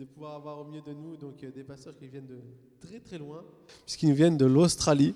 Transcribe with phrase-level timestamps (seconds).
[0.00, 2.40] de pouvoir avoir au milieu de nous donc euh, des pasteurs qui viennent de
[2.80, 3.44] très très loin,
[3.84, 5.14] puisqu'ils nous viennent de l'Australie.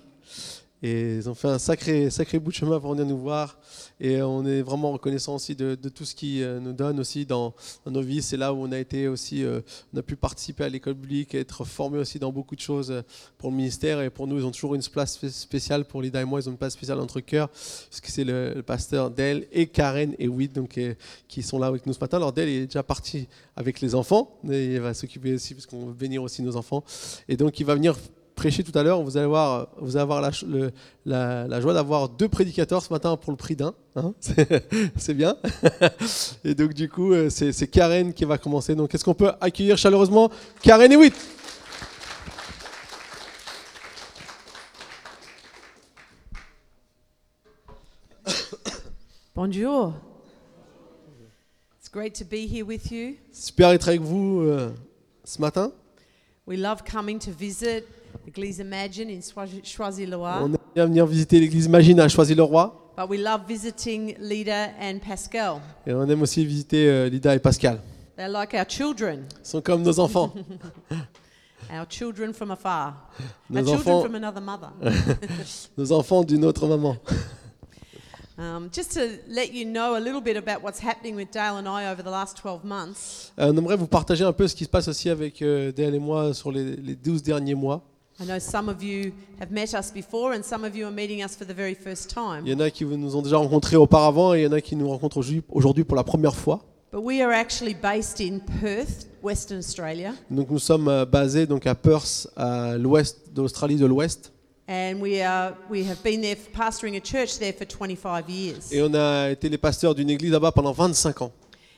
[0.83, 3.57] Et ils ont fait un sacré, sacré bout de chemin pour venir nous voir.
[3.99, 7.53] Et on est vraiment reconnaissant aussi de, tout ce qu'ils euh, nous donnent aussi dans,
[7.85, 8.21] nos vies.
[8.21, 9.61] C'est là où on a été aussi, euh,
[9.93, 13.01] on a pu participer à l'école publique, être formé aussi dans beaucoup de choses euh,
[13.37, 14.01] pour le ministère.
[14.01, 16.41] Et pour nous, ils ont toujours une place spé- spéciale pour Lida et moi.
[16.41, 20.13] Ils ont une place spéciale dans notre cœur, puisque c'est le, pasteur Del et Karen
[20.19, 20.79] et Witt donc,
[21.27, 22.17] qui sont là avec nous ce matin.
[22.17, 24.39] Alors Del est déjà parti avec les enfants.
[24.43, 26.83] Il va s'occuper aussi, parce qu'on veut bénir aussi nos enfants.
[27.29, 27.95] Et donc, il va venir
[28.35, 29.01] prêcher tout à l'heure.
[29.01, 30.71] Vous allez voir, vous allez avoir la, ch- le-
[31.05, 33.73] la- la joie d'avoir deux prédicateurs ce matin pour le prix d'un.
[33.95, 34.13] hein.
[34.97, 35.37] C'est- bien.
[36.43, 38.75] Et donc, du coup, euh, c'est Karen qui va commencer.
[38.75, 40.29] Donc, est-ce qu'on peut accueillir chaleureusement
[40.61, 41.15] Karen et Witt
[49.33, 49.93] Bonjour.
[51.79, 53.15] It's great to be here with you.
[53.31, 54.71] Super d'être avec vous euh,
[55.23, 55.71] ce matin.
[56.47, 57.83] We love coming to visit
[58.27, 59.19] Église Imagine in
[59.63, 62.81] Choisy-le-Roi, On aime bien venir visiter l'église Magine à Choisy-le-Roi.
[62.97, 65.57] but we love visiting Lida and Pascal.
[65.85, 67.79] Et on aime aussi visiter euh, Lida et Pascal.
[68.15, 70.31] They're like our children, Ils sont comme nos enfants.
[71.69, 73.09] our children from afar,
[73.49, 74.69] Nos our children enfants, from another mother.
[75.77, 76.97] nos enfants d'une autre maman.
[78.37, 81.69] Um, just to let you know a little bit about what's happening with Dale and
[81.69, 83.31] I over the last 12 months.
[83.39, 85.95] Euh, on aimerait vous partager un peu ce qui se passe aussi avec euh, Dale
[85.95, 87.81] et moi sur les, les 12 derniers mois.
[88.19, 91.21] I know some of you have met us before, and some of you are meeting
[91.21, 92.43] us for the very first time.
[92.45, 94.61] Il y en a qui nous ont déjà rencontrés auparavant et il y en a
[94.61, 95.17] qui nous rencontrent
[95.49, 96.61] aujourd'hui- pour la première fois.
[96.93, 100.13] But we are actually based in Perth, Western Australia.
[100.31, 104.31] Donc nous sommes euh, basés donc à Perth, à l'ouest de l'Australie de l'Ouest,
[104.67, 108.71] And we, are, we have been there pastoring a church there for 25 years.
[108.71, 111.31] et on a été les pasteurs d'une église là-bas pendant 25 ans.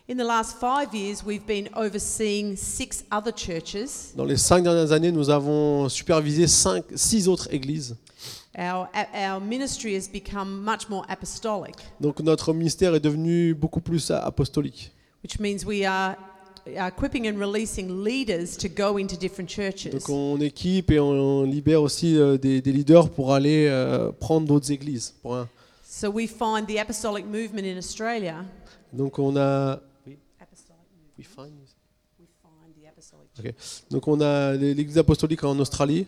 [0.09, 4.13] In the last five years, we've been overseeing six other churches.
[4.15, 7.95] Dans les cinq dernières années, nous avons supervisé cinq, six autres églises.
[8.57, 14.09] Our, our ministry has become much more apostolic, Donc notre ministère est devenu beaucoup plus
[14.09, 14.91] apostolique.
[15.23, 16.15] which means we are
[16.65, 19.91] equipping and releasing leaders to go into different churches.
[19.91, 24.47] Donc on équipe et on libère aussi euh, des, des leaders pour aller euh, prendre
[24.47, 25.13] d'autres églises.
[25.21, 25.49] Pour un-
[25.83, 28.37] So we find the apostolic movement in Australia.
[28.93, 29.86] Donc on a Apostolic movement.
[31.17, 31.67] We find-
[32.19, 33.53] We find the apostolic Ok.
[33.91, 36.07] Donc on a l'église apostolique en Australie.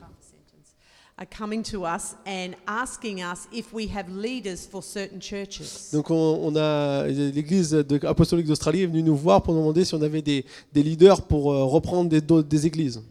[5.91, 10.01] Donc on, a l'église apostolique d'Australie est venue nous voir pour nous demander si on
[10.01, 13.01] avait des, des leaders pour euh, reprendre des, églises.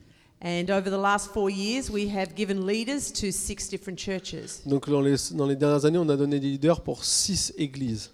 [0.42, 4.64] And over the last four years, we have given leaders to six different churches.
[4.64, 8.10] Donc dans les, dans les dernières années, on a donné des leaders pour six églises.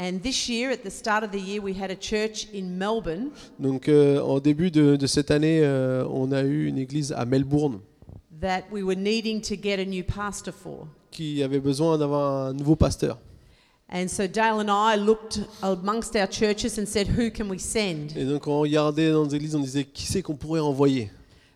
[0.00, 3.30] And this year, at the start of the year, we had a church in Melbourne
[3.58, 7.24] Donc euh, en début de, de cette année, euh, on a eu une église à
[7.24, 7.80] Melbourne
[8.40, 10.86] that we were needing to get a new pastor for.
[11.10, 13.18] qui avait besoin d'avoir un nouveau pasteur.
[13.90, 18.16] And so Dale and I looked amongst our churches and said, Who can we send?
[18.16, 21.10] Et donc on regardait dans les églises, on disait qui c'est qu'on pourrait envoyer?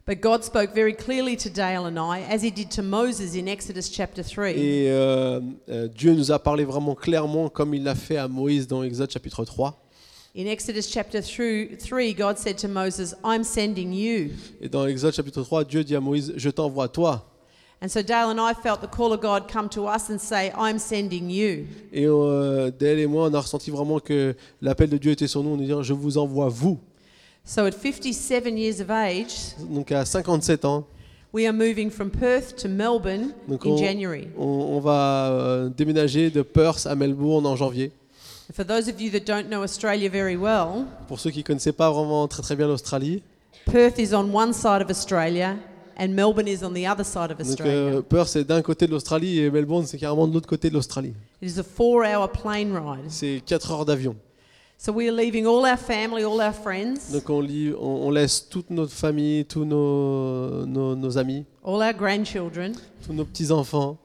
[0.05, 3.47] But God spoke very clearly to Dale and I, as he did to Moses in
[3.47, 4.51] Exodus chapter 3.
[4.57, 8.67] Et euh, euh, Dieu nous a parlé vraiment clairement comme il l'a fait à Moïse
[8.67, 9.81] dans Exode chapitre 3.
[10.37, 14.31] In Exodus chapter 3, God said to Moses, I'm sending you.
[14.61, 17.29] Et dans Exode chapitre 3, Dieu dit à Moïse, je t'envoie toi.
[17.81, 20.51] And so Dale and I felt the call of God come to us and say,
[20.59, 21.67] I'm sending you.
[21.93, 25.45] Et euh, Dale et moi, on a ressenti vraiment que l'appel de Dieu était sur
[25.45, 26.81] nous, on nous dit, je vous envoie vous.
[27.45, 30.85] So at 57 years of age, Donc à 57 ans,
[31.35, 34.29] we are moving from Perth to Melbourne Donc in on- January.
[34.39, 34.45] on,
[34.77, 37.91] on va euh, déménager de Perth à Melbourne en janvier.
[38.55, 41.73] For those of you that don't know Australia very well, Pour ceux qui ne connaissaient
[41.73, 43.23] pas vraiment très très bien l'Australie,
[43.67, 45.57] Perth is on one side of Australia
[45.99, 47.73] and Melbourne is on the other side of donc Australia.
[47.75, 50.75] euh, Perth c'est d'un côté de l'Australie et Melbourne c'est carrément de l'autre côté de
[50.75, 51.13] l'Australie.
[51.43, 53.07] It is a four hour plane ride.
[53.09, 54.15] C'est 4 heures d'avion.
[54.85, 58.11] So we are leaving all our family, all our friends, Donc on, lit- on, on
[58.11, 62.73] laisse toute notre famille, tous nos, nos, nos amis, all our grandchildren
[63.07, 63.97] tous nos petits-enfants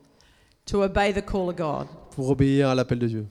[0.67, 1.87] to obey the call of God.
[2.11, 3.25] pour obéir à l'appel de Dieu.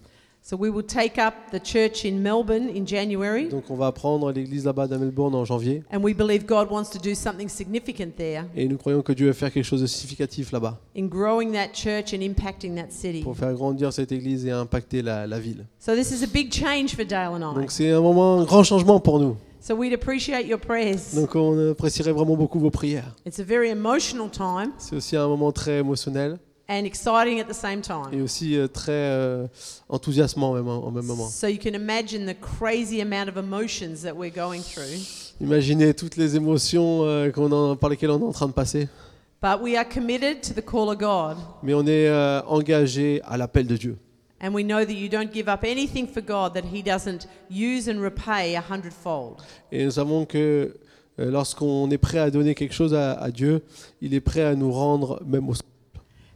[0.48, 4.31] So we will take up the church in Melbourne in January, Donc on va prendre
[4.31, 8.12] l'église là-bas de Melbourne en janvier and we believe God wants to do something significant
[8.16, 11.50] there et nous croyons que Dieu va faire quelque chose de significatif là-bas in growing
[11.50, 13.22] that church and impacting that city.
[13.22, 15.66] pour faire grandir cette église et impacter la, la ville.
[15.81, 17.60] So this is a big change for Dale and I.
[17.60, 19.37] Donc c'est un moment, un grand changement pour nous.
[19.60, 21.16] So we'd appreciate your prayers.
[21.16, 23.16] Donc on apprécierait vraiment beaucoup vos prières.
[23.26, 27.54] It's a very emotional time C'est aussi un moment très émotionnel and exciting at the
[27.54, 28.12] same time.
[28.12, 29.46] et aussi euh, très euh,
[29.88, 31.28] enthousiasmant même, en en même moment.
[31.28, 34.84] So you can imagine the crazy amount of emotions that we're going through.
[35.40, 38.88] Imaginez toutes les émotions euh, qu'on en- par lesquelles on est en train de passer.
[39.42, 41.36] But we are committed to the call of God.
[41.62, 43.96] Mais on est euh, engagé à l'appel de Dieu.
[44.42, 47.88] And we know that you don't give up anything for God that He doesn't use
[47.88, 49.36] and repay a hundredfold.
[49.72, 50.74] Et nous savons que
[51.18, 53.62] euh, lorsqu'on est prêt à donner quelque chose à, à Dieu,
[54.02, 55.54] il est prêt à nous rendre même au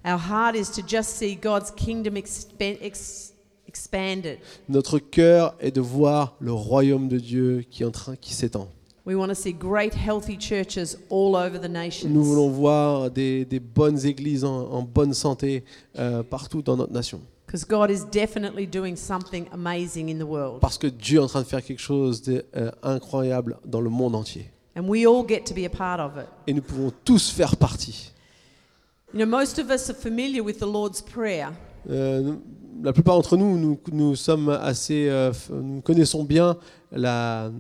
[0.05, 3.35] Our heart is to just see God's kingdom expan- ex-
[3.67, 4.39] expanded.
[4.69, 8.69] Notre cœur est de voir le royaume de Dieu qui est en train, qui s'étend.
[9.07, 12.09] We want to see great, healthy churches all over the nations.
[12.11, 15.65] Nous voulons voir des, des bonnes églises en, en bonne santé
[15.99, 17.21] euh, partout dans notre nation.
[17.47, 20.61] Because God is definitely doing something amazing in the world.
[20.61, 24.51] Parce que Dieu est en train de faire quelque chose d'incroyable dans le monde entier.
[24.77, 26.29] And we all get to be a part of it.
[26.47, 28.13] Et nous pouvons tous faire partie.
[29.13, 31.53] You know, most of us are familiar with the Lord's Prayer.
[31.89, 32.37] Euh,
[32.83, 36.57] la plupart d'entre nous, nous, nous sommes assez, euh, nous connaissons bien
[36.93, 37.51] la,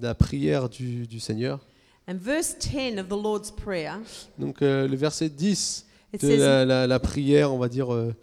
[0.00, 1.60] la prière du, du Seigneur.
[2.08, 3.92] And verse 10 of the Lord's Prayer,
[4.38, 7.92] Donc euh, le verset 10 it de says, la, la- la prière, on va dire
[7.92, 8.14] euh,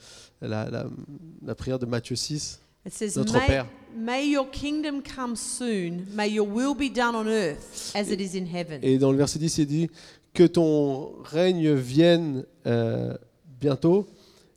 [0.42, 0.86] la, la-
[1.46, 2.60] la prière de Matthieu 6.
[2.86, 3.66] it says Notre may, Père.
[3.96, 8.36] may your kingdom come soon, may your will be done on earth as it is
[8.38, 8.80] in heaven.
[8.84, 9.90] Et dans le verset 10, il dit
[10.34, 13.16] que ton règne vienne euh,
[13.60, 14.08] bientôt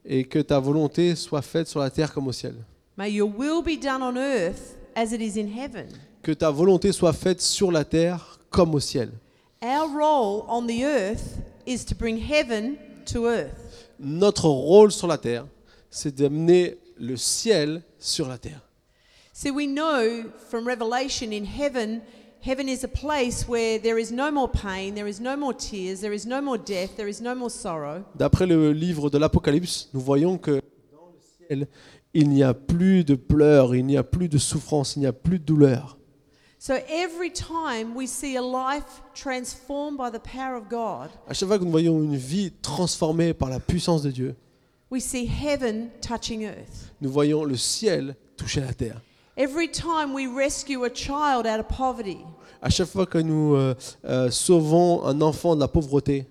[0.05, 2.55] et que ta volonté soit faite sur la terre comme au ciel.
[2.97, 5.87] May your will be done on earth as it is in heaven.
[6.23, 9.11] Que ta volonté soit faite sur la terre comme au ciel.
[9.63, 13.91] Our role on the earth is to bring heaven to earth.
[13.99, 15.47] Notre rôle sur la terre,
[15.91, 18.61] c'est d'amener le ciel sur la terre.
[19.33, 22.03] See, we know from Revelation in heaven,
[22.45, 26.01] heaven is a place where there is no more pain, there is no more tears,
[26.01, 28.05] there is no more death, there is no more sorrow.
[28.17, 30.61] D'après le livre de l'Apocalypse, nous voyons que
[30.93, 31.69] dans le ciel,
[32.13, 35.13] il n'y a plus de pleurs, il n'y a plus de souffrance, il n'y a
[35.13, 35.97] plus de douleur.
[36.59, 41.49] So every time we see a life transformed by the power of God, À chaque
[41.49, 44.35] fois que nous voyons une vie transformée par la puissance de Dieu,
[44.91, 46.93] we see heaven touching earth.
[47.01, 49.01] nous voyons le ciel toucher la terre.
[49.37, 52.25] Every time we rescue a child out of poverty,
[52.67, 53.75] À chaque fois que nous euh,
[54.07, 56.27] euh, sauvons un enfant de la pauvreté,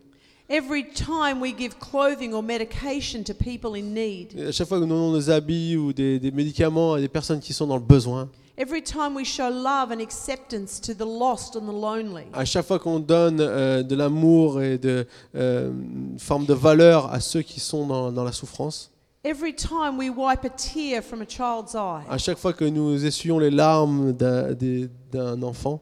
[0.49, 4.83] every time we give clothing or medication to people in need, à chaque fois que
[4.83, 7.83] nous donnons des habits ou des, des médicaments à des personnes qui sont dans le
[7.83, 12.45] besoin, every time we show love and acceptance to the lost and the lonely, à
[12.45, 17.19] chaque fois qu'on donne euh, de l'amour et de, euh, une forme de valeur à
[17.19, 18.89] ceux qui sont dans, dans la souffrance,
[19.23, 23.05] every time we wipe a tear from a child's eye, à chaque fois que nous
[23.05, 25.79] essuyons les larmes d'un des- d'un enfant,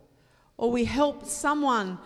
[0.61, 1.97] or we help someone,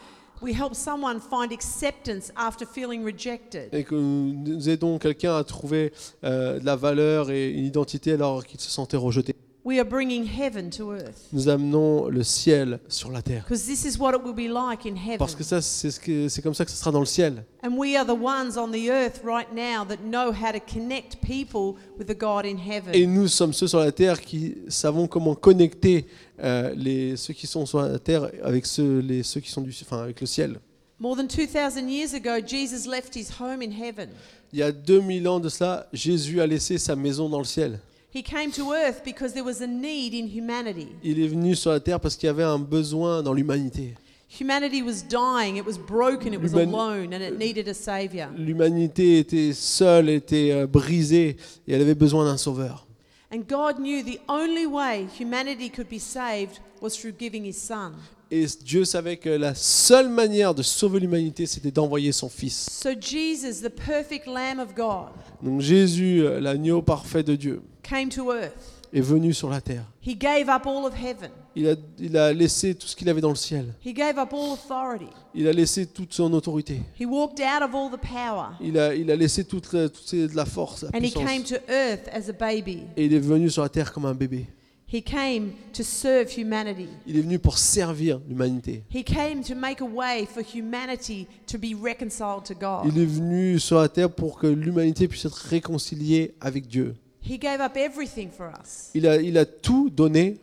[0.42, 3.70] we help someone find acceptance after feeling rejected.
[3.74, 5.94] et que nous aidons quelqu'un à trouver
[6.24, 9.36] euh, de la valeur et une identité alors qu'il se sentait rejeté,
[9.68, 11.28] We are bringing heaven to earth.
[11.34, 13.42] nous amenons le ciel sur la terre.
[13.42, 15.18] Because this is what it will be like in heaven.
[15.18, 17.44] Parce que ça, c'est ce que- c'est comme ça que ce sera dans le ciel.
[17.64, 21.18] And we are the ones on the earth right now that know how to connect
[21.20, 22.94] people with the God in heaven.
[22.94, 26.06] Et nous sommes ceux sur la terre qui savons comment connecter
[26.44, 29.76] euh, les, ceux qui sont sur la terre avec ceux, les, ceux qui sont du,
[29.82, 30.60] enfin, avec le ciel.
[31.00, 34.10] More than 2,000 years ago, Jesus left his home in heaven.
[34.54, 37.80] Il y a 2000 ans de cela, Jésus a laissé sa maison dans le ciel.
[38.16, 40.88] He came to earth because there was a need in humanity.
[41.04, 43.96] Il est venu sur la terre parce qu'il y avait un besoin dans l'humanité.
[44.40, 48.28] Humanity was dying, it was broken, it was Human- alone, and it needed a savior.
[48.38, 51.36] L'humanité était seule, était euh, brisée
[51.68, 52.88] et elle avait besoin d'un sauveur.
[53.34, 57.92] And God knew the only way humanity could be saved was through giving his son.
[58.32, 62.68] Et Dieu savait que la seule manière de sauver l'humanité, c'était d'envoyer son Fils.
[62.82, 65.10] So Jesus, the perfect Lamb of God,
[65.44, 68.76] Donc Jésus, euh, l'agneau parfait de Dieu, came to earth.
[68.94, 69.84] est venu sur la terre.
[70.02, 71.30] He gave up all of heaven.
[71.56, 73.74] Il a, il a laissé tout ce qu'il avait dans le ciel.
[73.86, 75.10] He gave up all authority.
[75.34, 76.82] Il a laissé toute son autorité.
[77.00, 78.50] He walked out of all the power.
[78.62, 80.06] Il a, il a laissé toute, la- toute
[80.48, 82.84] force, la And he came to earth as a baby.
[82.96, 84.48] Et il est venu sur la terre comme un bébé.
[84.88, 86.88] He came to serve humanity.
[87.08, 88.84] Il est venu pour servir l'humanité.
[88.94, 92.86] He came to make a way for humanity to be reconciled to God.
[92.94, 96.96] Il est venu sur la terre pour que l'humanité puisse être réconciliée avec Dieu.
[97.28, 98.92] He gave up everything for us.
[98.94, 100.38] Il a, il a tout donné,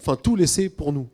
[0.00, 1.08] enfin tout laissé pour nous.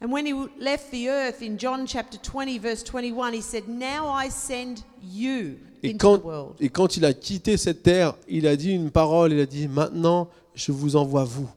[0.00, 4.08] And when he left the earth in John chapter 20, verse 21, he said, Now
[4.08, 6.54] I send you Et into quand, the world.
[6.60, 9.66] et quand il a quitté cette terre, il a dit une parole, il a dit,
[9.66, 11.48] maintenant je vous envoie vous.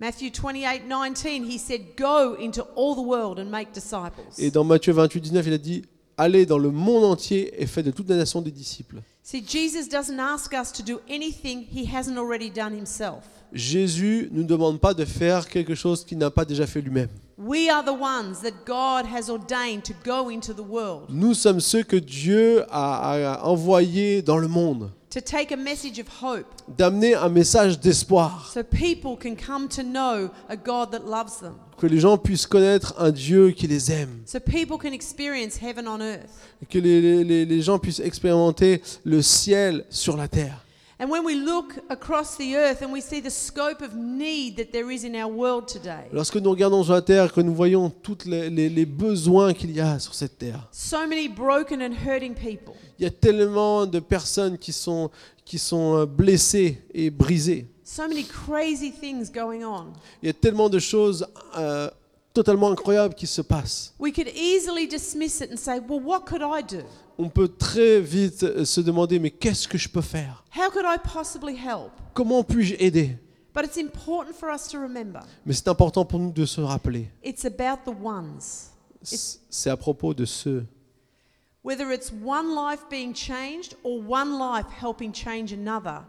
[0.00, 4.24] Matthew 28, 19, he said, Go into all the world and make disciples.
[4.38, 5.82] Et dans Matthieu 28, 19, il a dit,
[6.16, 9.02] allez dans le monde entier et faites de toute la nation des disciples.
[13.52, 17.08] Jésus ne nous demande pas de faire quelque chose qu'il n'a pas déjà fait lui-même.
[17.36, 21.58] We are the ones that God has ordained to go into the world, Nous sommes
[21.60, 26.46] ceux que Dieu a, a envoyés dans le monde, to take a message of hope.
[26.76, 31.54] D'amener un message d'espoir, so people can come to know a God that loves them,
[31.76, 35.88] que les gens puissent connaître un Dieu qui les aime, so people can experience heaven
[35.88, 36.30] on earth.
[36.70, 40.60] que les, les- les gens puissent expérimenter le ciel sur la terre.
[41.04, 44.72] And when we look across the earth and we see the scope of need that
[44.72, 47.90] there is in our world today, Lorsque nous regardons sur la terre, que nous voyons
[47.90, 51.92] tous les, les- les besoins qu'il y a sur cette terre, so many broken and
[52.06, 55.10] hurting people, il y a tellement de personnes qui sont,
[55.44, 57.66] qui sont euh, blessées et brisées.
[57.84, 59.92] so many crazy things going on.
[60.22, 61.26] Il y a tellement de choses
[61.58, 61.90] euh,
[62.34, 63.94] totalement incroyables qui se passent.
[63.98, 66.82] We could easily dismiss it and say, well, what could I do?
[67.16, 70.44] On peut très vite euh, se demander, mais qu'est-ce que je peux faire?
[70.54, 71.92] How could I possibly help?
[72.12, 73.16] Comment puis-je aider?
[73.54, 77.08] But it's important for us to remember Mais c'est important pour nous de se rappeler.
[77.22, 78.72] it's about the ones.
[79.02, 80.66] C- C'est à propos de ceux.
[81.62, 86.02] Whether it's one life being changed or one life helping change another,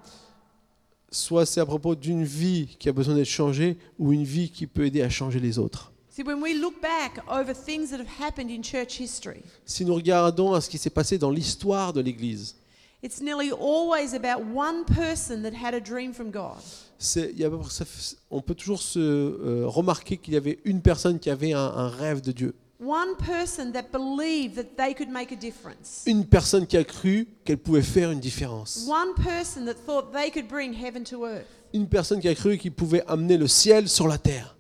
[1.12, 4.66] Soit c'est à propos d'une vie qui a besoin d'être changée ou une vie qui
[4.68, 5.94] peut aider à changer les autres.
[6.16, 9.96] See, when we look back over things that have happened in church history, Si nous
[9.96, 12.56] regardons à ce qui s'est passé dans l'histoire de l'Église,
[13.04, 16.56] it's nearly always about one person that had a dream from God.
[16.98, 20.16] c'est- il y a à peu près- ça fait- on peut toujours se euh, remarquer
[20.16, 22.56] qu'il y avait une personne qui avait un, un rêve de Dieu.
[22.80, 26.04] One person that believed that they could make a difference.
[26.06, 28.88] Une personne qui a cru qu'elle pouvait faire une différence.
[28.88, 31.46] One person that thought they could bring heaven to earth.
[31.74, 34.55] Une personne qui a cru qu'il pouvait amener le ciel sur la terre.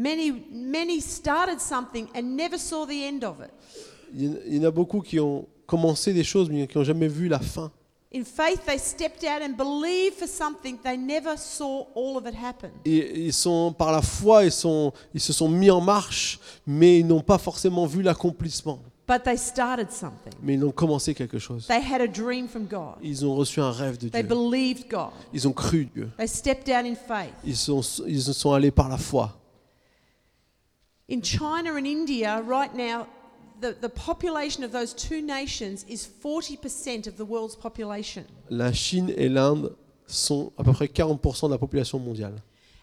[0.00, 3.50] Many, many started something and never saw the end of it.
[4.14, 7.28] Il y en- a beaucoup qui ont commencé des choses mais qui n'ont jamais vu
[7.28, 7.70] la fin.
[8.14, 10.78] In faith, they stepped out and believed for something.
[10.82, 12.70] They never saw all of it happen.
[12.86, 17.00] Et ils sont par la foi, ils, sont, ils se sont mis en marche, mais
[17.00, 18.80] ils n'ont pas forcément vu l'accomplissement.
[19.06, 20.32] But they started something.
[20.42, 21.66] Mais ils ont commencé quelque chose.
[21.66, 22.94] They had a dream from God.
[23.02, 24.34] Ils ont reçu un rêve de They Dieu.
[24.34, 25.10] believed God.
[25.34, 26.08] Ils ont cru Dieu.
[26.16, 27.34] They stepped out in faith.
[27.44, 29.36] Ils sont, ils sont allés par la foi.
[31.10, 33.08] In China and India, right now,
[33.60, 38.24] the, the population of those two nations is 40% of the world's population.
[38.48, 39.74] La Chine et l'Inde
[40.06, 42.36] sont à peu près 40% de la population mondiale.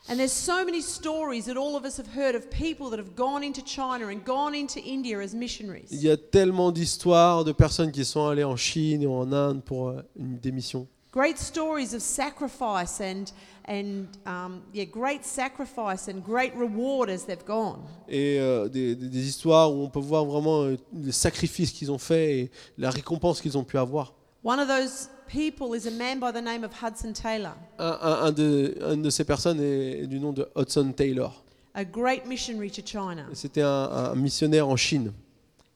[0.09, 3.15] And there's so many stories that all of us have heard of people that have
[3.15, 5.87] gone into China and gone into India as missionaries.
[5.91, 9.63] Il y a tellement d'histoires de personnes qui sont allées en Chine et en Inde
[9.63, 10.85] pour euh, une démission.
[11.13, 13.31] Great stories of sacrifice and,
[13.67, 17.79] and um, yeah, great sacrifice and great reward as they've gone.
[18.07, 21.91] Et euh, des, des- des histoires où on peut voir vraiment euh, les sacrifices qu'ils
[21.91, 24.13] ont faits et la récompense qu'ils ont pu avoir.
[24.43, 28.25] One of those people is a man by the name of Hudson Taylor, Un, un-
[28.27, 31.43] un de, un de ces personnes est du nom de Hudson Taylor.
[31.73, 33.25] a great missionary to China.
[33.33, 33.67] C'était un,
[34.11, 35.11] un missionnaire en Chine.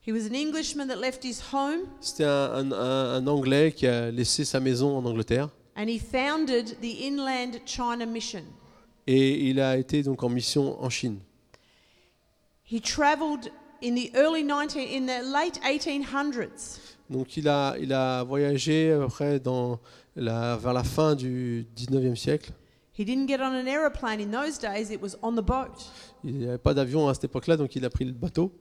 [0.04, 3.86] He was an Englishman that left his home C'était un, un- un- un Anglais qui
[3.86, 5.48] a laissé sa maison en Angleterre.
[5.76, 8.44] And he founded the Inland China Mission.
[9.06, 11.18] Et il a été donc en mission en Chine.
[12.64, 13.50] He traveled
[13.82, 16.78] in the early 19 in the late 1800s
[17.10, 18.96] Donc il a, il a voyagé
[19.42, 19.78] dans
[20.16, 22.52] la, vers la fin du 19e siècle.
[22.98, 25.90] He didn't get on an aeroplane in those days, it was on the boat.
[26.24, 28.52] Il n'y avait pas d'avion à cette époque-là, donc il a pris le bateau.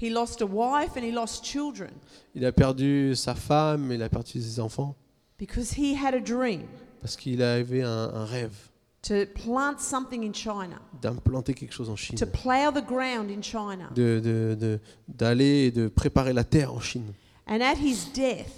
[0.00, 1.90] He lost a wife and he lost children
[2.34, 4.96] Il a perdu sa femme, il a perdu ses enfants,
[5.38, 6.62] because he had a dream
[7.00, 8.54] parce qu'il avait un, un rêve
[9.02, 13.42] to plant something in China, d'implanter quelque chose en Chine, to plow the ground in
[13.42, 13.90] China.
[13.94, 17.12] de- de- de- d'aller et de préparer la terre en Chine.
[17.46, 18.48] And at his death,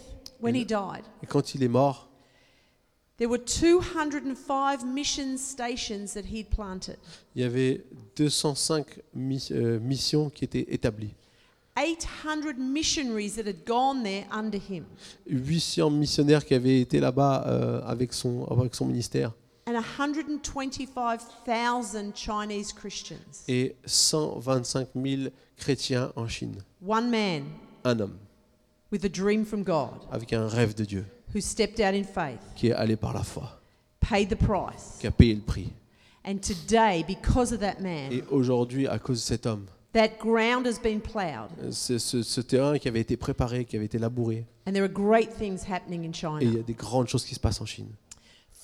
[0.40, 2.09] when he died, Et quand il est mort,
[3.18, 6.99] there were 205 mission stations that he'd planted.
[7.35, 11.14] il y avait 205 mi- euh, missions qui étaient établies.
[11.76, 14.85] 800 missionaries that had gone there under him.
[15.26, 19.33] 800 missionnaires qui avaient été là-bas euh, avec, son, avec son ministère.
[19.68, 23.45] And 125,000 Chinese Christians.
[23.49, 25.23] Et 125 000
[25.56, 26.56] chrétiens en Chine.
[26.87, 27.45] One man
[27.85, 28.16] Un homme
[28.92, 31.04] with a dream from God avec un rêve de Dieu
[31.35, 33.61] who stepped out in faith, qui est allé par la foi,
[34.00, 34.97] paid the price.
[35.00, 35.73] qui a payé le prix.
[36.25, 40.66] And today, because of that man, Et aujourd'hui, à cause de cet homme, that ground
[40.66, 41.50] has been plowed.
[41.73, 44.88] c'est ce, ce terrain qui avait été préparé, qui avait été labouré, And there are
[44.93, 46.61] great things happening in et il y China.
[46.61, 47.88] a des grandes choses qui se passent en Chine.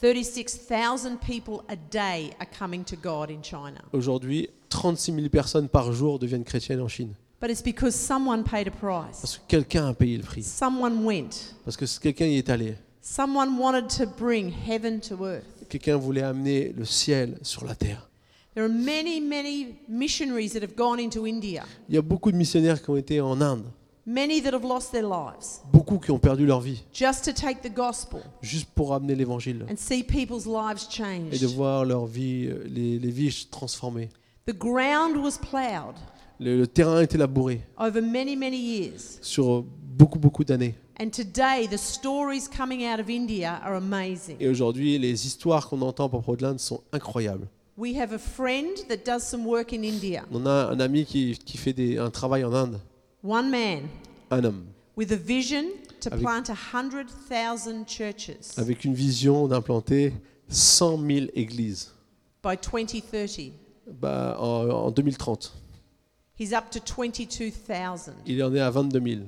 [0.00, 3.80] 36,000 people a day are coming to God in China.
[3.92, 7.14] Aujourd'hui, 36 000 personnes par jour deviennent chrétiennes en Chine.
[7.40, 9.20] But it's because someone paid a price.
[9.20, 10.42] Parce que quelqu'un a payé le prix.
[10.42, 11.54] Someone went.
[11.64, 12.74] Parce que quelqu'un y est allé.
[13.00, 15.44] Someone wanted to bring heaven to earth.
[15.68, 18.08] Quelqu'un voulait amener le ciel sur la terre.
[18.54, 22.36] There are many, many missionaries that have gone into India, Il y a beaucoup de
[22.36, 23.64] missionnaires qui ont été en Inde,
[24.04, 27.62] many that have lost their lives beaucoup qui ont perdu leur vie, just to take
[27.62, 31.54] the gospel juste pour amener l'évangile and see people's lives et de changed.
[31.56, 34.10] voir leur vie, euh, les, les vies transformées.
[34.46, 35.96] The ground was ploughed
[36.38, 39.18] Le, le terrain a été labouré over many, many years.
[39.22, 39.64] sur
[39.96, 40.74] beaucoup, beaucoup d'années.
[41.00, 44.36] And today, the stories coming out of India are amazing.
[44.40, 47.48] Et aujourd'hui, les histoires qu'on entend à propos de l'Inde sont incroyables.
[47.78, 51.38] We have a friend that does some work in India, On a un ami qui,
[51.44, 52.78] qui fait des- un travail en Inde,
[53.24, 53.82] one man
[54.30, 54.64] un homme,
[54.96, 55.64] with a vision
[56.00, 60.12] to Avec- plant 100,000 churches avec une vision d'implanter
[60.48, 61.92] 100 000 églises
[62.44, 63.52] by 2030.
[64.00, 65.54] bah, en, en 2030.
[66.38, 68.14] He's up to 22,000.
[68.26, 69.20] Il en est à 22 000.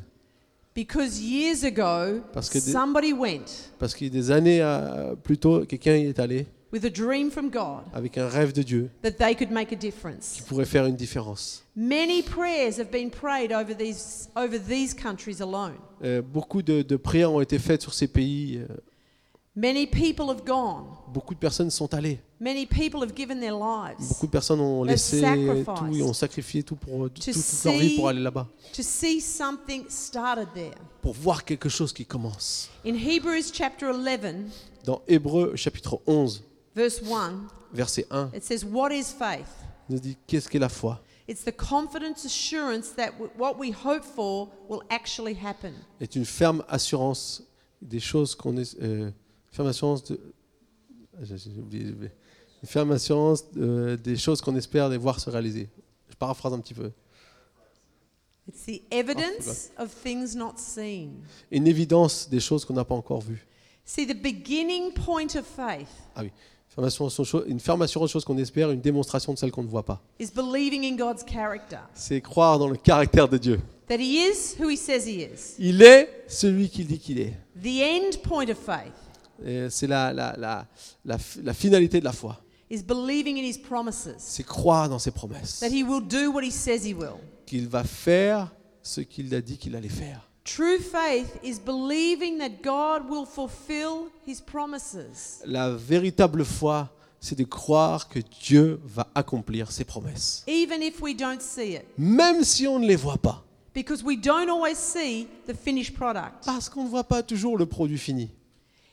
[0.75, 5.65] Because years ago, Parce que des- somebody went Parce que des années euh, plus tôt,
[5.65, 9.12] quelqu'un y est allé with a dream from God avec un rêve de Dieu that
[9.12, 10.40] they could make a qui difference.
[10.49, 11.62] pourrait faire une différence.
[11.76, 15.75] Many prayers have been prayed over these, over these countries alone.
[16.02, 18.59] Euh, beaucoup de, de prières ont été faites sur ces pays.
[18.59, 18.66] euh,
[19.57, 20.85] Many people have gone.
[21.12, 22.19] beaucoup de personnes sont allées.
[22.40, 26.02] Many people have given their lives Beaucoup de personnes ont They've laissé sacrificed tout et
[26.02, 30.49] ont sacrifié tout pour to toute leur vie pour aller là-bas, to see something started
[30.54, 30.75] there.
[31.00, 32.69] pour voir quelque chose qui commence.
[32.85, 34.50] In Hebrews chapter 11,
[34.85, 36.43] Dans Hébreu chapitre 11,
[36.75, 39.47] verse 1, verset 1, it says, What is faith?
[39.88, 41.00] il nous dit qu'est-ce qu'est la foi?
[41.28, 45.73] It's the confident assurance that w- what we hope for will actually happen.
[46.00, 47.43] Est une ferme assurance
[47.81, 49.11] des choses qu'on est euh,
[49.50, 50.19] ferme assurance de
[51.16, 52.11] Ah, j'ai- j'ai oublié, j'ai oublié.
[52.62, 55.69] une ferme assurance euh, des choses qu'on espère les voir se réaliser.
[56.11, 56.90] Je paraphrase un petit peu.
[58.49, 61.23] It's the evidence of things not seen.
[61.50, 63.47] Une évidence des choses qu'on n'a pas encore vues.
[63.87, 66.31] See, the beginning point of faith Ah oui.
[66.76, 70.02] Une assurance des choses qu'on espère, une démonstration de celles qu'on ne voit pas.
[71.95, 73.61] C'est croire dans le caractère de Dieu.
[73.88, 75.54] that He is who He says He is.
[75.59, 77.34] Il est celui qu'il dit qu'il est.
[77.63, 78.93] The end point of faith
[79.45, 80.67] Et C'est la, la, la,
[81.04, 82.41] la, la finalité de la foi.
[82.71, 85.60] is believing in His promises, C'est croire dans ses promesses.
[85.60, 87.17] that He will do what He says He will.
[87.47, 90.28] Qu'il va faire ce qu'il a dit qu'il allait faire.
[90.45, 95.41] True faith is believing that God will fulfill His promises.
[95.47, 100.45] La véritable foi, c'est de croire que Dieu va accomplir ses promesses.
[100.47, 103.43] even if we don't see it, Même si on ne les voit pas.
[103.73, 106.45] because we don't always see the finished product.
[106.45, 108.30] Parce qu'on ne voit pas toujours le produit fini.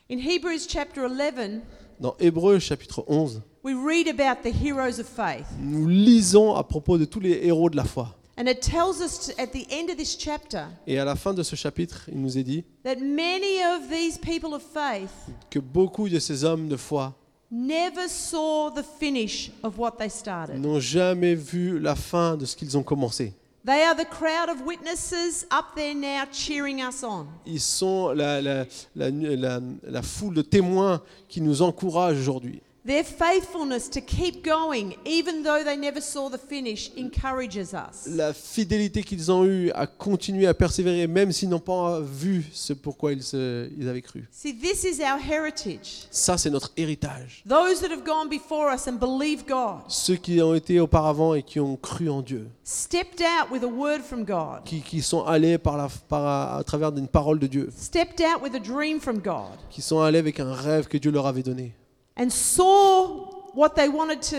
[0.10, 1.62] In Hebrews chapter 11,
[2.00, 5.46] Dans Hébreu chapitre 11, we read about the heroes of faith.
[5.60, 8.16] nous lisons à propos de tous les héros de la foi.
[8.38, 11.34] And it tells us to, at the end of this chapter Et à la fin
[11.34, 15.12] de ce chapitre, il nous est dit that many of these people of faith
[15.50, 17.14] que beaucoup de ces hommes de foi
[17.52, 20.58] never saw the finish of what they started.
[20.58, 23.34] n'ont jamais vu la fin de ce qu'ils ont commencé.
[23.66, 27.28] They are the crowd of witnesses up there now cheering us on.
[27.46, 28.66] Ils sont la, la,
[28.96, 32.62] la, la- la foule de témoins qui nous encouragent aujourd'hui.
[32.84, 38.08] Their faithfulness to keep going, even though they never saw the finish, encourages us.
[38.08, 42.74] La fidélité qu'ils ont eue à continuer à persévérer, même s'ils n'ont pas vu ce
[42.74, 44.28] pourquoi ils, se- ils avaient cru.
[44.32, 46.08] See, this is our heritage.
[46.10, 47.44] Ça, c'est notre héritage.
[47.48, 51.44] Those that have gone before us and believed God, Ceux qui ont été auparavant et
[51.44, 55.24] qui ont cru en Dieu, stepped out with a word from God, qui, qui sont
[55.24, 59.00] allés par la, par, à travers d'une parole de Dieu, stepped out with a dream
[59.00, 61.74] from God, qui sont allés avec un rêve que Dieu leur avait donné.
[62.18, 64.38] And saw what they wanted to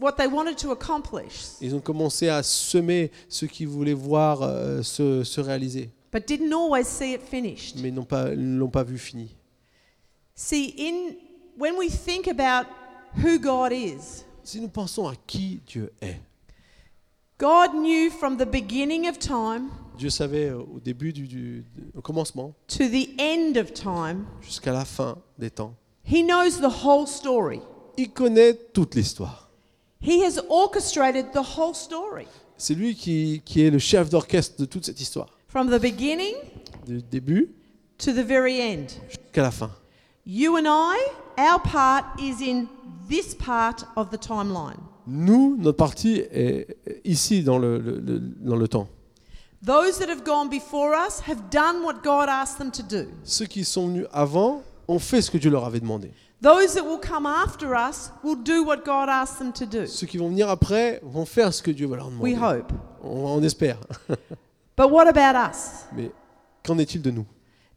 [0.00, 4.82] what they wanted to accomplish, Ils ont commencé à semer ce qu'ils voulaient voir euh,
[4.82, 7.76] se, se réaliser, but didn't always see it finished.
[7.82, 9.34] mais n'ont pas- l'ont pas vu fini.
[10.34, 11.14] See, in
[11.58, 12.66] when we think about
[13.22, 16.20] who God is, Si nous pensons à qui Dieu est,
[17.38, 22.54] God knew from the beginning of time Dieu savait au début du, du- au commencement
[22.68, 25.74] to the end of time, jusqu'à la fin des temps.
[26.08, 27.60] He knows the whole story.
[27.96, 29.48] Il connaît toute l'histoire.
[30.00, 32.26] He has orchestrated the whole story
[32.58, 36.34] C'est lui qui, qui est le chef d'orchestre de toute cette histoire, from the beginning
[36.86, 37.50] du début
[37.98, 38.86] to the very end.
[39.08, 39.70] jusqu'à la fin.
[40.26, 40.96] You and I,
[41.38, 42.66] our part is in
[43.08, 44.78] this part of the timeline.
[45.06, 48.88] Nous, notre partie est ici dans le, le- le- dans le temps.
[49.64, 53.08] Those that have gone before us have done what God asked them to do.
[53.24, 56.10] Ceux qui sont venus avant ont fait ce que Dieu leur avait demandé.
[56.42, 59.86] Those that will come after us will do what God asked them to do.
[59.86, 62.58] Ceux qui vont venir après vont faire ce que Dieu va leur We demander.
[62.60, 62.72] hope.
[63.02, 63.78] On, on espère.
[64.76, 65.86] But what about us?
[65.94, 66.10] Mais
[66.62, 67.24] qu'en est-il de nous?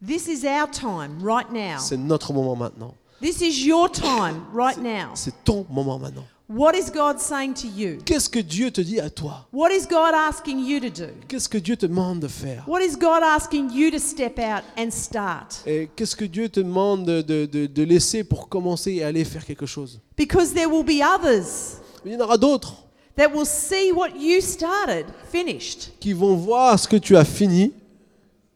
[0.06, 1.80] This is our time right now.
[1.80, 2.94] C'est notre moment maintenant.
[3.22, 5.12] This is your time right now.
[5.14, 6.26] C'est ton moment maintenant.
[6.50, 8.00] What is God saying to you?
[8.04, 9.48] Qu'est-ce que Dieu te dit à toi?
[9.54, 11.10] What is God asking you to do?
[11.28, 12.64] Qu'est-ce que Dieu te demande de faire?
[12.68, 15.62] What is God asking you to step out and start?
[15.68, 19.46] Et qu'est-ce que Dieu te demande de, de- de- laisser pour commencer et aller faire
[19.46, 20.00] quelque chose?
[20.18, 22.84] Because there will be others Il y en aura d'autres
[23.16, 25.92] that will see what you started, finished.
[26.00, 27.74] qui vont voir ce que tu as fini,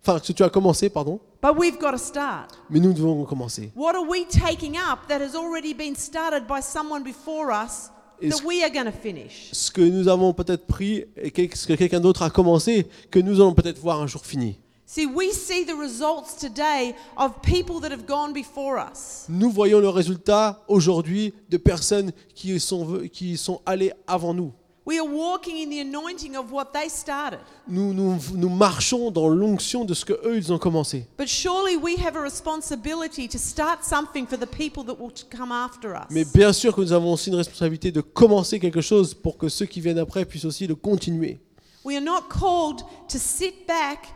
[0.02, 2.58] enfin ce que tu as commencé, pardon, But we've got to start.
[2.70, 3.70] mais nous devons commencer.
[3.76, 8.42] What are we taking up that has already been started by someone before us that
[8.46, 9.50] we are going to finish?
[9.52, 13.20] Ce que nous avons peut-être pris et quel- ce que quelqu'un d'autre a commencé, que
[13.20, 14.58] nous allons peut-être voir un jour fini.
[14.86, 19.26] See, we see the results today of people that have gone before us.
[19.28, 24.54] Nous voyons le résultat aujourd'hui de personnes qui sont, qui sont allées avant nous.
[24.86, 27.40] We are walking in the anointing of what they started.
[27.70, 31.06] Nous, nous, nous marchons dans l'onction de ce que eux ils ont commencé.
[31.18, 35.24] But surely we have a responsibility to start something for the people that will t-
[35.30, 36.08] come after us.
[36.10, 39.48] Mais bien sûr que nous avons aussi une responsabilité de commencer quelque chose pour que
[39.48, 41.40] ceux qui viennent après puissent aussi le continuer.
[41.86, 44.08] We are not called to sit back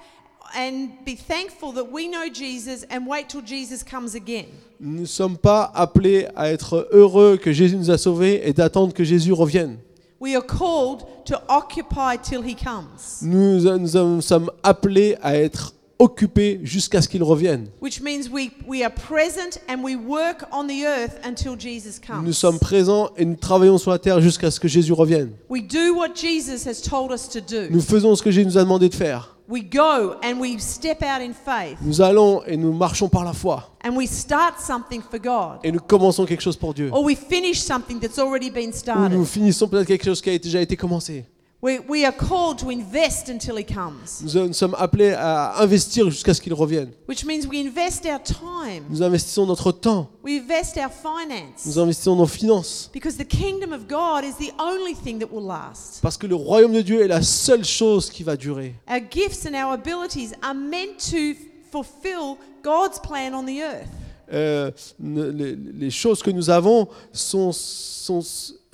[0.54, 4.48] and be thankful that we know Jesus and wait till Jesus comes again.
[4.82, 8.94] Nous ne sommes pas appelés à être heureux que Jésus nous a sauvés et d'attendre
[8.94, 9.78] que Jésus revienne.
[10.20, 16.60] We are called to occupy till he comes, Nous, nous sommes appelés à être occupés
[16.64, 17.68] jusqu'à ce qu'il revienne.
[17.82, 22.24] which means we, we are present and we work on the earth until Jesus comes.
[22.24, 25.32] Nous sommes présents et nous travaillons sur la terre jusqu'à ce que Jésus revienne.
[25.50, 27.68] We do what Jesus has told us to do.
[27.70, 29.37] Nous faisons ce que Jésus nous a demandé de faire.
[29.50, 33.32] We go and we step out in faith Nous allons et nous marchons par la
[33.32, 33.64] foi.
[33.82, 35.60] and we start something for God.
[35.64, 36.90] Et nous commençons quelque chose pour Dieu.
[36.92, 39.12] Or we finish something that's already been Ou started.
[39.18, 41.24] nous finissons peut-être quelque chose qui a déjà été commencé.
[41.60, 46.08] We, we are called to invest until he comes, Nous, nous sommes appelés à investir
[46.12, 46.92] jusqu'à ce qu'il revienne.
[47.08, 50.08] which means we invest our time, Nous investissons notre temps.
[50.24, 52.92] we invest our finance, Nous investissons nos finances.
[52.94, 56.00] because the kingdom of God is the only thing that will last.
[56.04, 58.76] Parce que le royaume de Dieu est la seule chose qui va durer.
[58.88, 61.34] Our gifts and our abilities are meant to
[61.72, 63.88] fulfill God's plan on the earth.
[64.32, 67.52] Euh, les, les choses que nous avons sont...
[67.52, 68.20] sont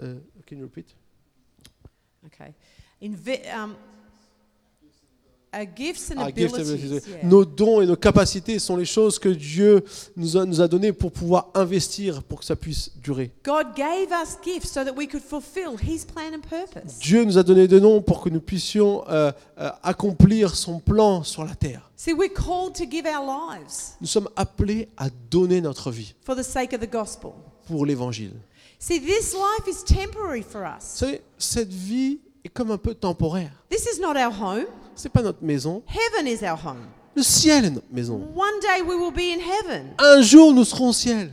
[0.01, 0.15] euh,
[0.45, 0.87] can you repeat?
[3.01, 3.75] Um,
[5.53, 7.05] our gifts and abilities.
[7.07, 7.23] yeah.
[7.23, 9.83] Nos dons et nos capacités sont les choses que Dieu
[10.15, 13.31] nous a, nous a données pour pouvoir investir pour que ça puisse durer.
[13.45, 16.97] God gave us gifts so that we could fulfill His plan and purpose.
[16.99, 21.23] Dieu nous a donné des noms pour que nous puissions euh, euh, accomplir son plan
[21.23, 21.91] sur la terre.
[21.95, 26.35] See, we're called to give our lives Nous sommes appelés à donner notre vie for
[26.35, 27.31] the sake of the gospel.
[27.67, 28.33] pour l'évangile.
[28.79, 30.83] See, this life is temporary for Vous us.
[30.83, 33.51] savez, cette vie est comme un peu temporaire.
[33.69, 34.65] This is not our home.
[34.95, 35.81] C'est pas notre maison.
[35.87, 36.85] Heaven is our home.
[37.15, 38.15] Le ciel est notre maison.
[38.35, 41.29] One day we will be in heaven, Un jour, nous serons au ciel,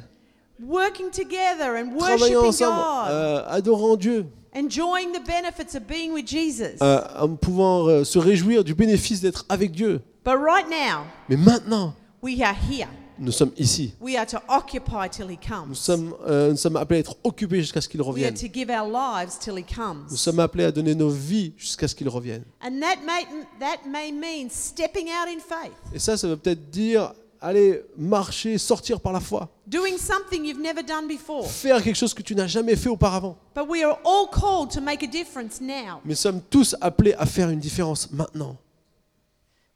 [0.62, 6.27] working together and travaillant ensemble, God, euh, adorant Dieu, enjoying the benefits of being with
[6.27, 6.77] Jesus.
[6.83, 10.01] euh, en pouvant euh, se réjouir du bénéfice d'être avec Dieu.
[10.25, 12.88] But right now, Mais maintenant, we are here.
[13.21, 13.95] Nous sommes ici.
[14.01, 17.61] We are to occupy till He Nous sommes, euh, nous sommes appelés à être occupés
[17.61, 18.35] jusqu'à ce qu'il We are revienne.
[18.35, 19.65] to give our lives till He
[20.11, 22.43] Nous sommes appelés à donner nos vies jusqu'à ce qu'il revienne.
[22.63, 23.27] And that may,
[23.61, 28.59] that may mean stepping out in faith, Et ça, ça veut peut-être dire aller marcher,
[28.59, 31.47] sortir par la foi, doing something you've never done before.
[31.51, 33.37] faire quelque chose que tu n'as jamais fait auparavant.
[33.55, 36.01] But we are all called to make a difference now.
[36.05, 38.57] Mais nous sommes tous appelés à faire une différence maintenant.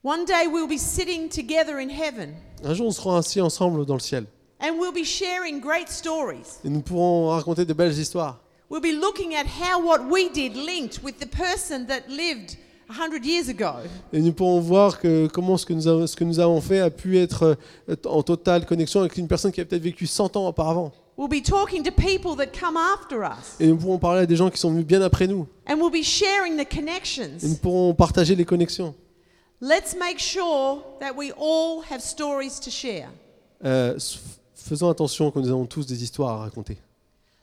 [0.05, 3.95] One day we'll be sitting together in heaven Un jour, on sera assis ensemble dans
[3.95, 4.27] le ciel
[4.61, 6.61] and we'll be sharing great stories.
[6.63, 8.39] et nous pourrons raconter de belles histoires.
[8.69, 12.59] We'll be looking at how what we did linked with the person that lived
[12.91, 13.77] a hundred years ago.
[14.13, 16.81] Et nous pourrons voir que, comment ce que, nous avons, ce que nous avons fait
[16.81, 17.57] a pu être
[17.89, 20.93] euh, en totale connexion avec une personne qui a peut-être vécu 100 ans auparavant.
[21.17, 23.57] We'll be talking to people that come after us.
[23.59, 25.47] Et nous pourrons parler à des gens qui sont venus bien après nous.
[25.67, 27.31] And we'll be sharing the Et nous connections.
[27.63, 28.95] pourrons partager les connexions.
[29.67, 33.09] Let's make sure that we all have stories to share.
[33.65, 33.99] Euh,
[34.55, 36.77] faisons attention que nous avons tous des histoires à raconter.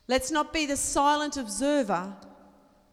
[0.08, 2.14] Let's not be the silent observer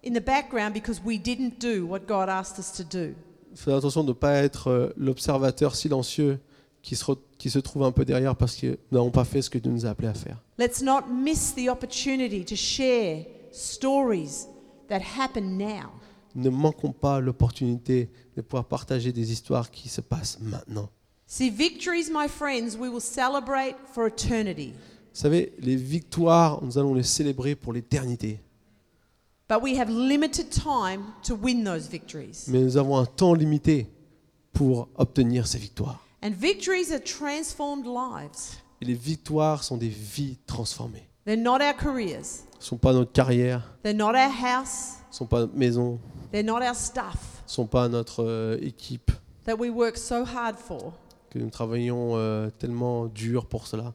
[0.02, 3.14] in the background because we didn't do what God asked us to do.
[3.54, 6.40] Faisons attention de ne pas être euh, l'observateur silencieux
[6.80, 7.04] qui se,
[7.36, 9.70] qui se trouve un peu derrière parce que nous n'avons pas fait ce que Dieu
[9.70, 10.38] nous a appelés à faire.
[10.58, 14.46] Let's not miss the opportunity to share stories
[14.88, 15.97] that happen now.
[16.38, 20.88] Ne manquons pas l'opportunité de pouvoir partager des histoires qui se passent maintenant.
[21.26, 24.68] See, victories, my friends, we will celebrate for eternity.
[25.12, 28.38] Vous savez, les victoires, nous allons les célébrer pour l'éternité.
[29.48, 32.44] But we have limited time to win those victories.
[32.46, 33.88] Mais nous avons un temps limité
[34.52, 36.04] pour obtenir ces victoires.
[36.22, 38.60] And victories are transformed lives.
[38.80, 41.08] Et les victoires sont des vies transformées.
[41.24, 42.44] They're not our careers.
[42.58, 44.98] Ce ne sont pas notre carrière, They're not our house.
[45.10, 45.98] ce ne sont pas notre maison,
[46.32, 49.10] They're not our stuff ce ne sont pas notre euh, équipe,
[49.46, 50.92] that we work so hard for.
[51.30, 53.94] que nous travaillons euh, tellement dur pour cela.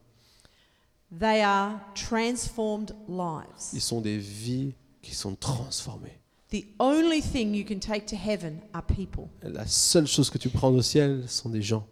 [1.16, 3.80] They are transformed Ils lives.
[3.82, 6.18] sont des vies qui sont transformées.
[6.50, 9.24] The only thing you can take to heaven are people.
[9.42, 11.86] La seule chose que tu prends au ciel sont des gens,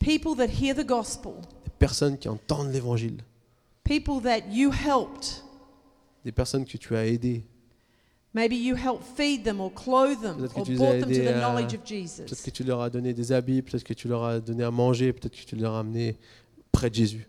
[0.00, 1.32] People that hear the gospel.
[1.64, 3.18] des personnes qui entendent l'évangile,
[3.84, 5.42] People that you helped.
[6.24, 7.44] des personnes que tu as aidées.
[8.34, 11.00] Maybe you helped feed them or clothe them Peut-être que or tu les as brought
[11.00, 12.42] them to aidés the à- knowledge of Peut-être Jesus.
[12.44, 15.12] que tu leur as donné des habits, peut-être que tu leur as donné à manger,
[15.12, 16.18] peut-être que tu leur as amené
[16.72, 17.28] près de Jésus.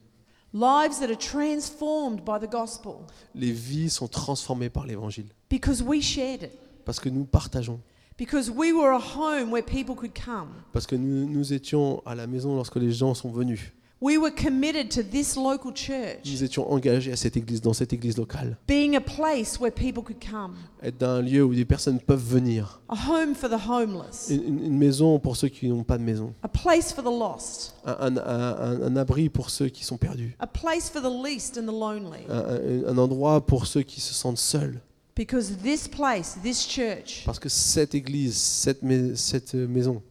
[0.54, 2.94] Lives that are transformed by the gospel
[3.36, 6.52] Les vies sont transformées par l'évangile because we shared it.
[6.86, 7.80] parce que nous partageons,
[8.18, 10.48] Because we were a home where people could come.
[10.72, 13.74] parce que nous, nous étions à la maison lorsque les gens sont venus.
[14.02, 17.94] We were committed to this local church Nous étions engagés à cette église, dans cette
[17.94, 20.54] église locale, being a place where people could come,
[20.84, 24.66] être dans un lieu où des personnes peuvent venir, a home for the homeless, une,
[24.66, 28.18] une- maison pour ceux qui n'ont pas de maison, a place for the lost, un,
[28.18, 31.64] un- un- un abri pour ceux qui sont perdus, a place for the least and
[31.64, 32.26] the lonely.
[32.30, 34.82] un, endroit pour ceux qui se sentent seuls.
[35.16, 40.04] Because this place, this church, Parce que cette église, cette, mais- cette maison,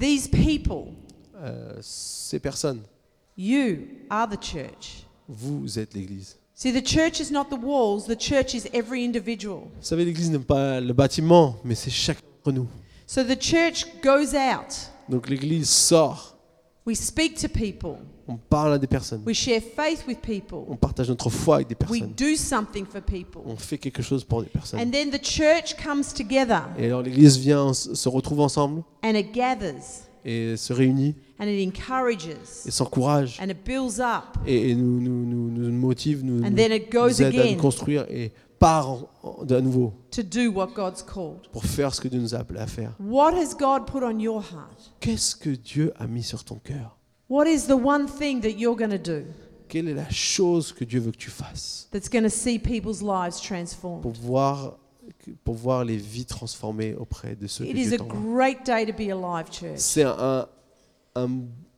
[0.00, 0.92] these people,
[1.36, 2.80] euh, ces personnes,
[3.40, 5.04] you are the church.
[5.28, 6.36] vous êtes l'église.
[6.54, 9.60] See, the church is not the walls, the church is every individual.
[9.78, 12.66] Vous savez, l'église n'est pas le bâtiment, mais c'est chacun d'entre nous.
[13.06, 14.90] So the church goes out.
[15.08, 16.36] Donc l'église sort,
[16.86, 17.96] We speak to people.
[18.28, 20.64] on parle à des personnes, We share faith with people.
[20.68, 23.40] on partage notre foi avec des We personnes, do something for people.
[23.46, 24.80] on fait quelque chose pour des personnes.
[24.80, 29.32] And then the church comes together Et alors l'église vient, se retrouve ensemble and it
[29.32, 31.72] gathers et se réunit and it
[32.66, 36.50] et s'encourage and it builds up et, et nous, nous, nous, nous motive, nous, and
[36.50, 39.92] nous- then it goes nous aide à nous construire et part en- en- de nouveau
[40.10, 41.48] to do what God's called.
[41.52, 42.94] pour faire ce que Dieu nous a appelé à faire.
[43.00, 44.92] What has God put on your heart?
[45.00, 46.96] Qu'est-ce que Dieu a mis sur ton cœur?
[47.30, 49.24] What is the one thing that you're going to do
[49.68, 53.02] Quelle est la chose que Dieu veut que tu fasses that's going to see people's
[53.02, 53.40] lives
[54.02, 54.79] pour voir,
[55.44, 58.66] pour voir les vies transformées auprès de ceux que It is Dieu a t'envoie great
[58.66, 59.76] day to be alive, church.
[59.78, 60.48] C'est un,
[61.14, 61.28] un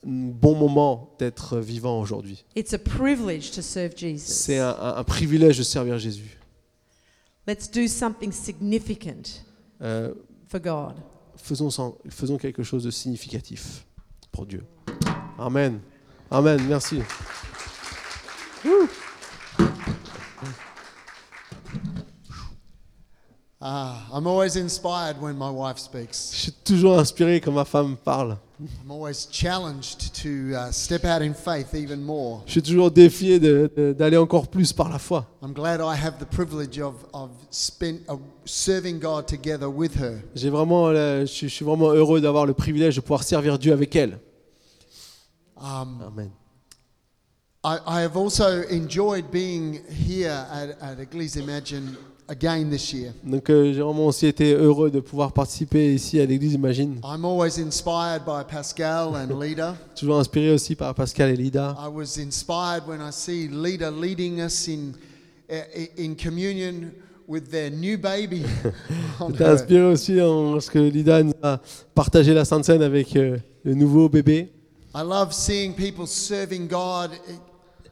[0.04, 2.44] bon moment d'être vivant aujourd'hui.
[2.56, 4.32] It's a privilege to serve Jesus.
[4.32, 6.38] C'est un, un- un privilège de servir Jésus.
[7.46, 9.42] Let's do something significant
[9.80, 10.12] Euh,
[10.48, 10.94] for God.
[11.36, 13.84] faisons, sans- faisons quelque chose de significatif
[14.30, 14.62] pour Dieu.
[15.38, 15.80] Amen.
[16.30, 16.60] Amen.
[16.68, 17.00] Merci.
[23.64, 26.32] Ah, I'm always inspired when my wife speaks.
[26.34, 28.36] Je suis toujours inspiré quand ma femme parle.
[28.60, 32.42] I'm always challenged to uh, step out in faith even more.
[32.46, 35.26] Je suis toujours défié de- de- d'aller encore plus par la foi.
[35.42, 40.22] I'm glad I have the privilege of, of, spend, of serving God together with her.
[40.34, 43.60] J'ai vraiment, euh, je, suis, je suis vraiment heureux d'avoir le privilège de pouvoir servir
[43.60, 44.18] Dieu avec elle.
[45.56, 46.30] Um, Amen.
[47.64, 51.96] I, I have also enjoyed being here at, at Eglise Imagine
[52.28, 53.12] again this year.
[53.24, 57.00] Donc euh, j'ai vraiment aussi été heureux de pouvoir participer ici à l'église Imagine.
[57.04, 59.76] I'm always inspired by Pascal and Lida.
[59.96, 61.76] Toujours inspiré aussi par Pascal et Lida.
[61.78, 64.92] I was inspired when I see Lida leading us in,
[65.98, 66.92] in communion
[67.28, 68.42] with their new baby.
[69.28, 71.60] J'étais inspiré aussi en- lorsque Lida nous a
[71.94, 74.50] partagé la Sainte Seine avec euh, le nouveau bébé.
[74.94, 77.10] I love seeing people serving God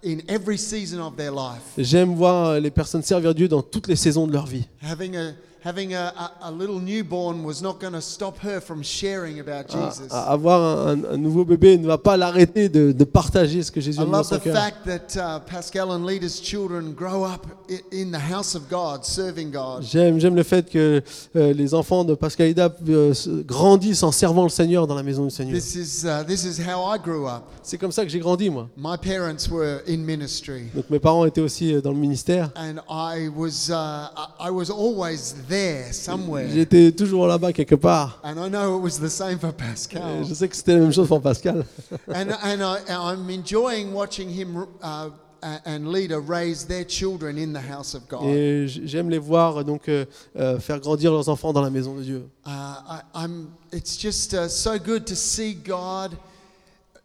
[0.03, 1.63] in every season of their life.
[1.77, 4.67] J'aime voir les personnes servir Dieu dans toutes les saisons de leur vie.
[4.83, 5.33] Having a
[5.63, 9.67] having a, a, a little newborn was not going to stop her from sharing about
[9.75, 10.09] À- Jesus.
[10.11, 13.81] à- avoir un, un nouveau bébé ne va pas l'arrêter de, de partager ce que
[13.81, 14.55] Jésus a dans love son the cœur.
[14.57, 19.05] fact that uh, Pascal and Lita's children grow up i- in the house of God,
[19.05, 19.83] serving God.
[19.83, 21.03] J'aime, j'aime le fait que
[21.37, 24.95] euh, les enfants de Pascal et Lida euh, se- grandissent en servant le Seigneur dans
[24.95, 25.55] la maison du Seigneur.
[25.59, 27.43] This is uh, this is how I grew up.
[27.63, 28.69] C'est comme ça que j'ai grandi, moi.
[28.77, 32.51] My parents were in ministry, Donc mes parents étaient aussi euh, dans le ministère.
[32.57, 36.49] and I was uh, I I was always there somewhere.
[36.51, 38.21] J'étais toujours là-bas quelque part.
[38.25, 40.25] And I know it was the same for Et Pascal.
[40.27, 41.67] Je sais que c'était la même chose pour Pascal.
[42.09, 45.11] and and I, I'm enjoying watching him uh,
[45.43, 48.25] and Lita raise their children in the house of God.
[48.25, 50.05] Et j'aime les voir donc euh,
[50.37, 52.25] euh, faire grandir leurs enfants dans la maison de Dieu.
[52.47, 56.17] Uh, I, I'm, it's just uh, so good to see God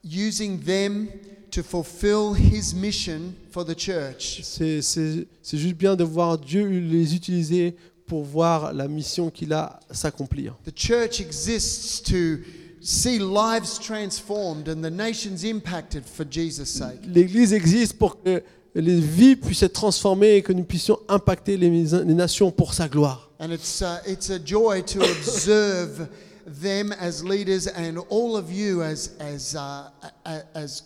[0.03, 1.07] using them
[1.51, 4.41] to fulfill His mission for the church.
[4.43, 7.75] C'est c'est- c'est juste bien de voir Dieu les utiliser
[8.07, 10.55] pour voir la mission qu'il a s'accomplir.
[10.65, 12.39] The church exists to
[12.81, 16.99] see lives transformed and the nations impacted for Jesus' sake.
[17.07, 18.43] L'Église existe pour que
[18.75, 22.87] les vies puissent être transformées et que nous puissions impacter les, les nations pour sa
[22.87, 23.31] gloire.
[23.39, 26.07] And it's, uh, it's a joy to observe
[26.45, 29.89] them as leaders and all of you as, as, uh,
[30.25, 30.83] a- as,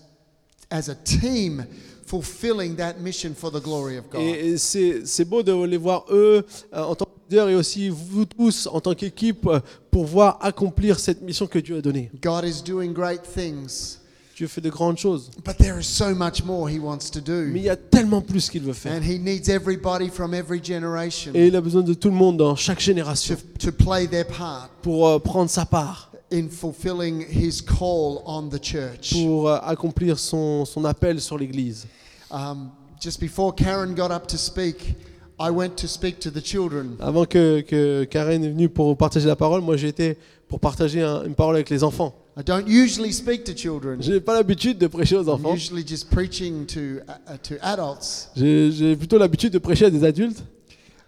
[0.71, 1.65] as a team
[2.05, 4.21] fulfilling that mission for the glory of God.
[4.21, 8.25] Et c'est beau de les voir eux euh, en tant que leaders et aussi vous
[8.25, 9.47] tous en tant qu'équipe
[9.91, 12.09] pour voir accomplir cette mission que Dieu a donnée.
[12.21, 13.97] God is doing great things,
[14.35, 17.47] Dieu fait de grandes choses, but there is so much more He wants to do.
[17.51, 18.93] mais il y a tellement plus qu'il veut faire.
[18.93, 22.37] And He needs everybody from every generation Et il a besoin de tout le monde
[22.37, 27.25] dans chaque to, génération to play their part pour euh, prendre sa part, in fulfilling
[27.29, 29.11] His call on the church.
[29.13, 31.85] pour euh, accomplir son, son appel sur l'Église.
[32.31, 32.69] Um,
[33.01, 34.95] just before Karen got up to speak,
[35.39, 36.97] I went to speak to the children.
[36.99, 40.17] Avant que, que Karen est venue pour partager la parole, moi j'ai été
[40.49, 42.13] pour partager un- une parole avec les enfants.
[42.37, 44.01] I don't usually speak to children.
[44.01, 45.53] Je n'ai pas l'habitude de prêcher aux I'm enfants.
[45.55, 48.29] usually just preaching to uh, to adults.
[48.35, 50.43] J'ai j'ai plutôt l'habitude de prêcher à des adultes.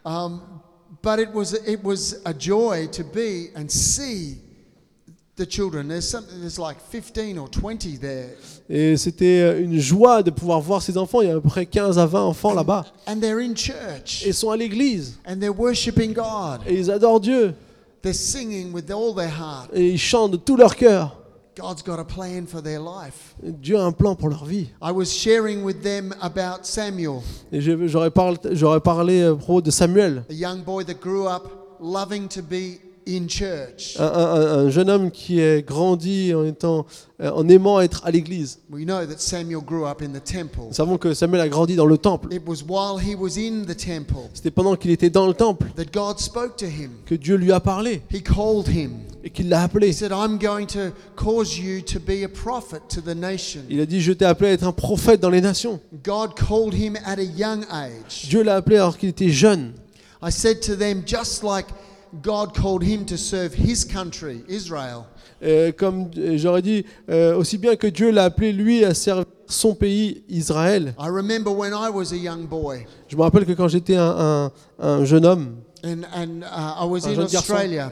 [0.06, 0.40] Um,
[1.04, 4.38] but it was it was a joy to be and see
[8.70, 11.22] Et c'était euh, une joie de pouvoir voir ces enfants.
[11.22, 12.86] Il y a à peu près 15 à 20 enfants là-bas.
[13.08, 15.18] and they're in church Et Ils sont à l'église.
[15.28, 16.62] and they're worshiping God.
[16.68, 17.54] Et ils adorent Dieu.
[18.02, 19.70] They're singing with all their heart.
[19.74, 21.18] Et ils chantent de tout leur cœur.
[21.58, 23.36] God's got a plan for their life.
[23.44, 24.70] Dieu a un plan pour leur vie.
[24.82, 27.20] I was sharing with them about Samuel,
[27.52, 31.44] Et j'aurais parlé, j'aurais parlé à propos de Samuel, a young boy that grew up
[31.82, 33.96] loving to be in church.
[34.00, 36.86] un, un- un jeune homme qui est grandi en, étant,
[37.22, 38.60] euh, en aimant être à l'église.
[38.70, 40.68] We know that Samuel grew up in the temple.
[40.68, 42.34] Nous savons que Samuel a grandi dans le temple.
[42.34, 45.68] It was while he was in the temple C'était pendant qu'il était dans le temple
[45.76, 46.92] that God spoke to him.
[47.06, 48.92] que Dieu lui a parlé He called him.
[49.24, 49.90] et qu'il l'a appelé.
[49.90, 53.62] He said, I'm going to cause you to be a prophet to the nation.
[53.70, 55.80] Il a dit, je t'ai appelé à être un prophète dans les nations.
[56.04, 58.28] God called him at a young age.
[58.30, 59.74] Dieu l'a appelé alors qu'il était jeune.
[60.24, 61.66] I said to them, just like
[62.24, 65.06] God called him to serve his country, Israel,
[65.44, 69.74] Euh, comme j'aurais dit, euh, aussi bien que Dieu l'a appelé lui à servir son
[69.74, 70.94] pays, Israël.
[71.00, 74.04] I remember when I was a young boy Je me rappelle que quand j'étais un,
[74.08, 77.38] un- un jeune homme, and, and uh, I was Un in jeune garçon.
[77.54, 77.92] Australia.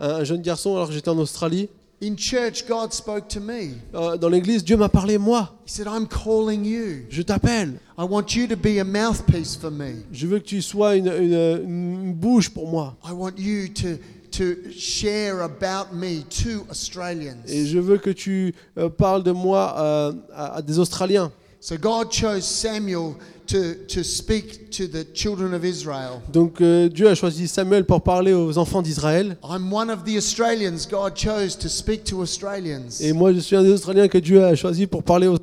[0.00, 1.68] un, un jeune garçon, alors que j'étais en Australie,
[2.00, 3.74] In church, God spoke to me.
[3.92, 7.06] euh, dans l'église, Dieu m'a parlé, moi, He said, I'm calling you.
[7.10, 7.80] je t'appelle.
[7.98, 10.04] I want you to be a mouthpiece for me.
[10.12, 12.96] Je veux que tu sois une, une- une bouche pour moi.
[13.04, 13.96] I want you to,
[14.30, 17.42] to share about me to Australians.
[17.48, 21.32] Et je veux que tu euh, parles de moi euh, à, à des Australiens.
[21.60, 23.16] So God chose Samuel
[23.48, 26.22] to, to speak to the children of Israel.
[26.32, 29.36] Donc euh, Dieu a choisi Samuel pour parler aux enfants d'Israël.
[29.42, 33.00] I'm one of the Australians God chose to speak to Australians.
[33.00, 35.38] Et moi, je suis un des Australiens que Dieu a choisi pour parler aux...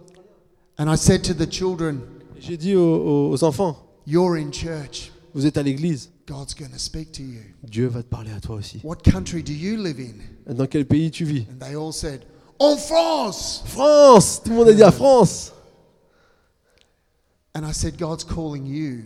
[0.77, 1.99] And I said to the children,
[2.39, 5.11] J'ai dit aux, aux enfants, You're in church.
[5.33, 6.11] vous êtes à l'église.
[6.27, 7.41] God's going to speak to you.
[7.63, 8.79] Dieu va te parler à toi aussi.
[8.83, 10.53] What country do you live in?
[10.53, 11.45] Dans quel pays tu vis?
[11.51, 12.21] And they all said,
[12.59, 13.63] En France.
[13.65, 15.51] France Tout le monde a dit à France.
[17.55, 19.03] And I said, God's calling you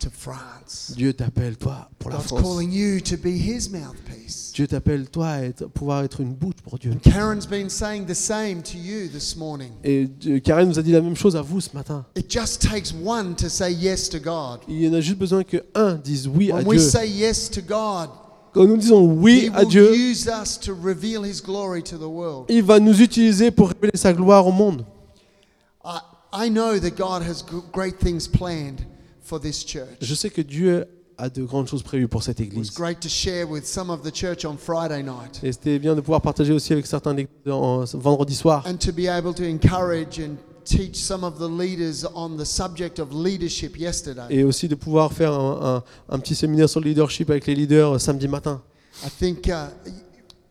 [0.00, 0.92] to France.
[0.96, 2.42] Dieu t'appelle, toi, pour la God's France.
[2.42, 4.52] calling you to be his mouthpiece.
[4.52, 6.90] Dieu t'appelle, toi, à être- pouvoir être une bouche pour Dieu.
[6.92, 9.70] And Karen's been saying the same to you this morning.
[9.84, 12.04] Et Dieu- Karen nous a dit la même chose à vous ce matin.
[12.16, 14.60] It just takes one to say yes to God.
[14.68, 16.90] Il y en a juste besoin que un dise oui à When we Dieu.
[16.90, 18.10] say yes to God,
[18.52, 21.96] Quand nous disons oui He à will Dieu, use us to reveal His glory to
[21.96, 22.46] the world.
[22.48, 24.84] il va nous utiliser pour révéler sa gloire au monde.
[26.36, 28.80] I, know that God has great things planned
[29.22, 29.96] for this church.
[30.00, 30.84] Je sais que Dieu
[31.18, 32.70] a de grandes choses prévues pour cette It was église.
[32.74, 36.00] great to share with some of the church on Friday night Et c'était bien de
[36.02, 37.16] pouvoir partager aussi avec certains
[37.50, 38.62] en- vendredi soir.
[38.66, 42.98] and to be able to encourage and teach some of the leaders on the subject
[42.98, 44.26] of leadership yesterday.
[44.30, 47.54] Et aussi de pouvoir faire un, un- un petit séminaire sur le leadership avec les
[47.54, 48.60] leaders euh, samedi matin.
[49.04, 49.68] I think, uh,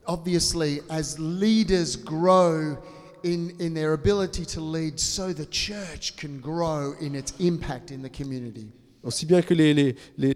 [0.07, 2.77] obviously, as leaders grow
[3.25, 8.01] in, in their ability to lead, so the church can grow in its impact in
[8.01, 8.67] the community.
[9.03, 10.35] Aussi bien que les, les, les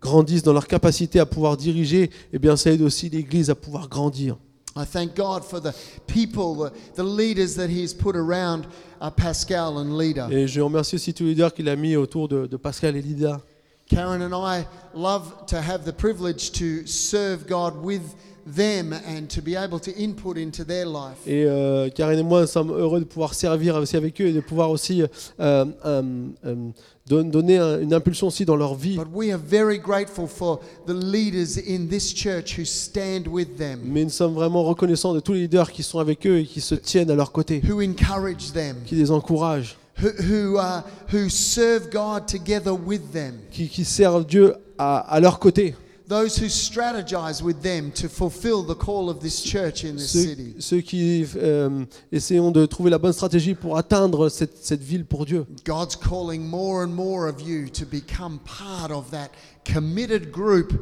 [0.00, 3.88] grandissent dans leur capacité à pouvoir diriger, eh bien ça aide aussi l'église à pouvoir
[3.88, 4.38] grandir.
[4.76, 5.74] I thank God for the
[6.06, 8.66] people, the, the leaders that He's put around
[9.00, 10.28] uh, Pascal and Lida.
[10.30, 13.02] Et je remercie aussi tous les leaders qu'il a mis autour de, de Pascal et
[13.02, 13.40] Lida.
[13.88, 18.02] Karen and I love to have the privilege to serve God with
[18.54, 21.18] them and to be able to input into their life.
[21.26, 24.40] Et euh, Karen et moi sommes heureux de pouvoir servir aussi avec eux et de
[24.40, 25.06] pouvoir aussi euh,
[25.40, 25.64] euh,
[26.44, 26.54] euh,
[27.06, 28.96] don- donner un- une impulsion aussi dans leur vie.
[28.96, 33.80] But we are very grateful for the leaders in this church who stand with them,
[33.84, 36.60] Mais nous sommes vraiment reconnaissants de tous les leaders qui sont avec eux et qui
[36.60, 40.58] se tiennent à leur côté, who encourage them, qui les encouragent, who, who,
[41.12, 45.74] who serve God together with them, qui, qui servent Dieu à, à leur côté.
[46.08, 50.54] Those who strategize with them to fulfill the call of this church in this city.
[50.58, 55.26] ceux qui euh, essayons de trouver la bonne stratégie pour atteindre cette, cette ville pour
[55.26, 55.44] Dieu.
[55.66, 59.28] God's calling more and more of you to become part of that
[59.64, 60.72] committed group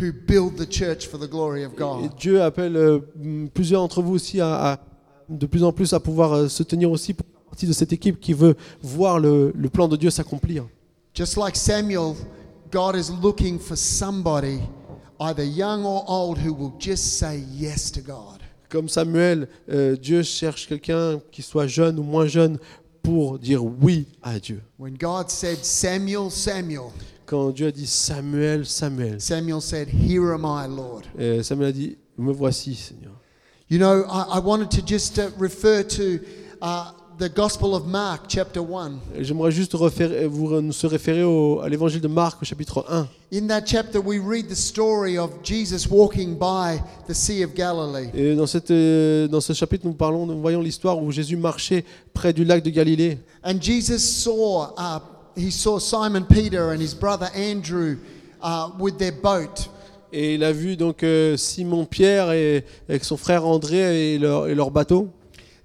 [0.00, 2.10] who build the church for the glory of Et God.
[2.18, 2.98] Dieu appelle euh,
[3.54, 4.80] plusieurs d'entre vous aussi à, à-
[5.28, 8.18] de plus en plus à pouvoir euh, se tenir aussi pour partie de cette équipe
[8.20, 10.66] qui veut voir le, le plan de Dieu s'accomplir.
[11.14, 12.14] Just like Samuel,
[12.70, 14.60] God is looking for somebody,
[15.20, 18.40] either young or old, who will just say yes to God.
[18.68, 22.58] Comme Samuel, euh, Dieu cherche quelqu'un qui soit jeune ou moins jeune
[23.02, 24.60] pour dire oui à Dieu.
[24.78, 26.90] When God said, Samuel, Samuel,
[27.26, 31.06] Quand Dieu a dit Samuel, Samuel, Samuel said, Here am I, Lord.
[31.18, 33.12] euh, Samuel a dit Me voici, Seigneur.
[33.68, 36.20] You know, I, I wanted to just uh, refer to
[36.62, 38.92] uh, the Gospel of Mark, chapter 1.
[39.16, 43.08] Et J'aimerais juste référer- vous se référer au- à l'évangile de Marc, au chapitre 1.
[43.32, 48.10] In that chapter, we read the story of Jesus walking by the Sea of Galilee.
[48.14, 51.84] Et dans, cette, euh, dans ce chapitre, nous, parlons, nous voyons l'histoire où Jésus marchait
[52.12, 53.18] près du lac de Galilée.
[53.44, 55.00] And Jesus saw, uh,
[55.36, 57.96] he saw Simon Peter and his brother Andrew
[58.42, 59.70] uh, with their boat.
[60.12, 64.54] Et il a vu donc euh, Simon-Pierre et avec son frère André et leur, et
[64.54, 65.08] leur bateau.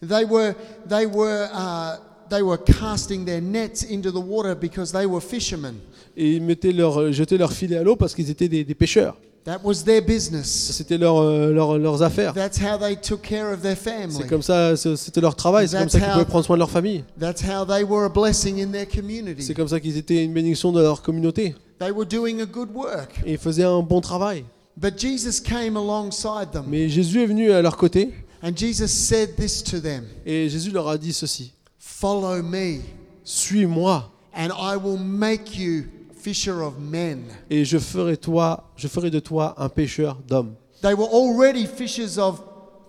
[0.08, 0.54] They were,
[0.90, 1.98] they, were, uh,
[2.30, 5.76] they were casting their nets into the water because they were fishermen.
[6.18, 9.16] Et ils mettaient leur, jetaient leur filet à l'eau parce qu'ils étaient des, des pêcheurs.
[9.44, 10.48] That was their business.
[10.72, 12.34] C'était leur, euh, leur- leurs affaires.
[12.34, 14.14] That's how they took care of their family.
[14.22, 15.68] C'est comme ça, c'était leur travail.
[15.68, 17.04] C'est comme That's ça qu'ils how- pouvaient prendre soin de leur famille.
[17.20, 19.42] That's how they were a blessing in their community.
[19.42, 21.56] C'est comme ça qu'ils étaient une bénédiction de leur communauté.
[21.80, 23.20] They were doing a good work.
[23.26, 24.46] Et ils faisaient un bon travail.
[24.78, 28.12] But Jesus came alongside them Mais Jésus est venu à leur côté
[28.42, 32.80] and Jesus said this to them et Jésus leur a dit ceci Follow me,
[33.24, 35.84] Suis-moi and I will make you
[36.16, 37.24] fisher of men.
[37.50, 40.56] et je ferai toi, je ferai de toi un pêcheur d'hommes.
[40.82, 42.42] They were already fishers of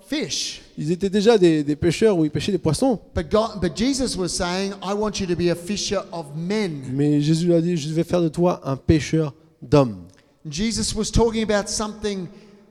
[0.07, 0.63] fish.
[0.79, 2.99] Ils étaient déjà des, des pêcheurs où ils pêchaient des poissons.
[3.15, 6.83] But, God, but Jesus was saying, I want you to be a fisher of men.
[6.93, 10.05] Mais Jésus leur a dit, je vais faire de toi un pêcheur d'hommes.
[10.49, 12.27] Jesus was talking about something,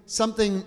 [0.07, 0.61] something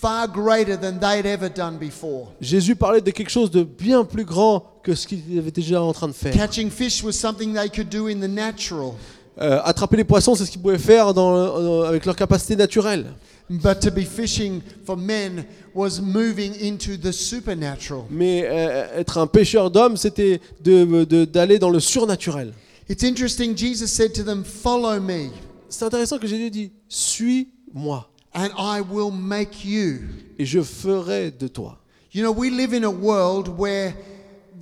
[0.00, 2.32] far greater than they'd ever done before.
[2.40, 5.92] Jésus parlait de quelque chose de bien plus grand que ce qu'ils étaient déjà en
[5.92, 6.32] train de faire.
[6.32, 8.94] Catching fish was something they could do in the natural.
[9.40, 13.06] Euh, attraper les poissons, c'est ce qu'ils pouvaient faire dans, avec leur capacité naturelle.
[13.48, 15.44] But to be fishing for men
[15.74, 18.04] was moving into the supernatural.
[18.10, 22.52] Mais euh, être un pêcheur d'hommes, c'était d'aller dans le surnaturel.
[22.88, 25.30] It's interesting, Jesus said to them, Follow me,
[25.68, 30.08] C'est intéressant que Jésus dit, suis-moi and I will make you.
[30.38, 31.76] et je ferai de toi.
[32.12, 33.94] You know, we live in a world where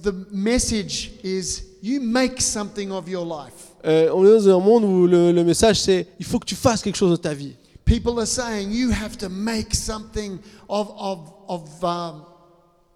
[0.03, 3.73] the message is you make something of your life.
[3.85, 6.57] Euh, on est dans un monde où le, le message c'est, il faut que tu
[6.57, 7.57] fasses quelque chose de ta vie.
[7.85, 10.39] People are saying you have to make something
[10.69, 12.25] of, of, of um,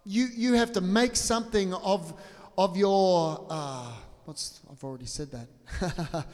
[0.05, 2.13] you, you have to make something of,
[2.59, 3.91] of your, uh,
[4.27, 6.25] what's, I've already said that.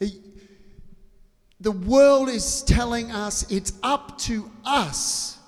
[1.64, 5.38] the world is telling us it's up to us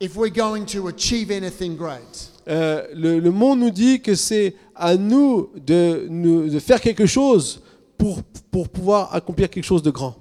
[0.00, 2.28] if we're going to achieve anything great.
[2.48, 7.06] Euh, le, le monde nous dit que c'est à nous de, nous- de faire quelque
[7.06, 7.62] chose
[7.98, 10.14] pour, pour pouvoir accomplir quelque chose de grand.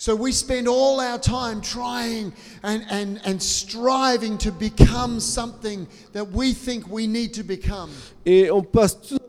[0.00, 2.32] So we spend all our time trying
[2.62, 7.90] and, and, and striving to become something that we think we need to become.
[8.24, 9.27] Et on passe tout notre temps et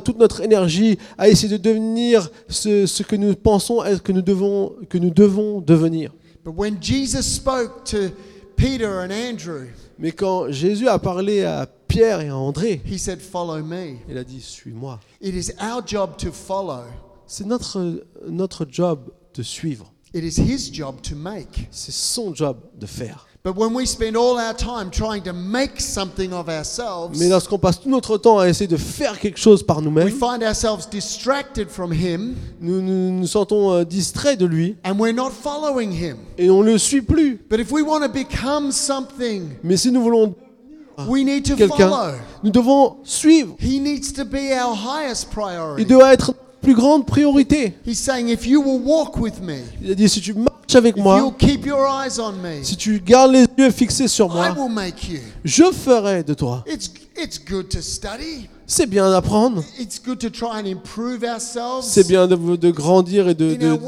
[0.00, 4.22] toute notre énergie à essayer de devenir ce, ce que nous pensons être que nous
[4.22, 6.12] devons, que nous devons devenir.
[6.44, 8.10] But when Jesus spoke to
[8.56, 9.66] Peter and Andrew,
[9.98, 13.96] Mais quand Jésus a parlé à Pierre et à André, he said, Follow me.
[14.08, 14.98] il a dit Suis-moi.
[15.22, 16.82] It is our job to follow,
[17.26, 19.93] C'est notre, notre job de suivre.
[20.14, 21.68] It is his job to make.
[21.70, 23.26] C'est son job de faire.
[23.44, 27.58] But when we spend all our time trying to make something of ourselves, Mais lorsqu'on
[27.58, 30.88] passe tout notre temps à essayer de faire quelque chose par we nous-mêmes, find ourselves
[30.88, 35.92] distracted from him nous nous, nous sentons euh, distraits de lui and we're not following
[35.92, 36.16] him.
[36.38, 37.38] et on ne le suit plus.
[37.50, 40.34] But if we want to become something, Mais si nous voulons
[41.06, 42.12] we need to quelqu'un, follow.
[42.44, 43.56] nous devons suivre.
[43.60, 45.28] He needs to be our highest
[45.76, 46.32] Il doit être
[46.64, 47.74] plus grande priorité.
[47.86, 50.96] He's saying, if you will walk with me, Il a dit, si tu marches avec
[50.96, 54.26] if moi, you'll keep your eyes on me, si tu gardes les yeux fixés sur
[54.26, 55.18] I moi, will make you.
[55.44, 56.64] je ferai de toi.
[56.66, 58.48] It's, it's good to study.
[58.66, 63.28] C'est bien d'apprendre, It's good to try and improve ourselves c'est bien de, de grandir
[63.28, 63.78] et de, de-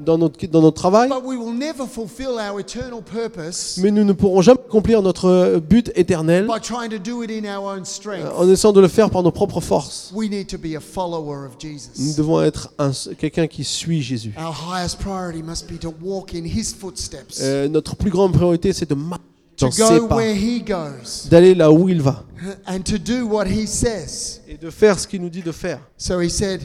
[0.00, 4.02] dans, notre, dans notre travail, but we will never fulfill our eternal purpose mais nous
[4.04, 7.82] ne pourrons jamais accomplir notre but éternel by trying to do it in our own
[7.82, 8.26] euh, strength.
[8.36, 10.10] en essayant de le faire par nos propres forces.
[10.12, 12.16] We need to be a follower of Nous Jesus.
[12.16, 14.34] devons être un- quelqu'un qui suit Jésus.
[14.36, 18.72] Our highest priority must be to walk in his footsteps, Euh, notre plus grande priorité,
[18.72, 19.22] c'est de marcher
[19.58, 22.24] dans ses go pas, where he goes, d'aller là où il va
[22.66, 24.40] and to do what he says.
[24.48, 25.80] et de faire ce qu'il nous dit de faire.
[25.96, 26.62] So he said,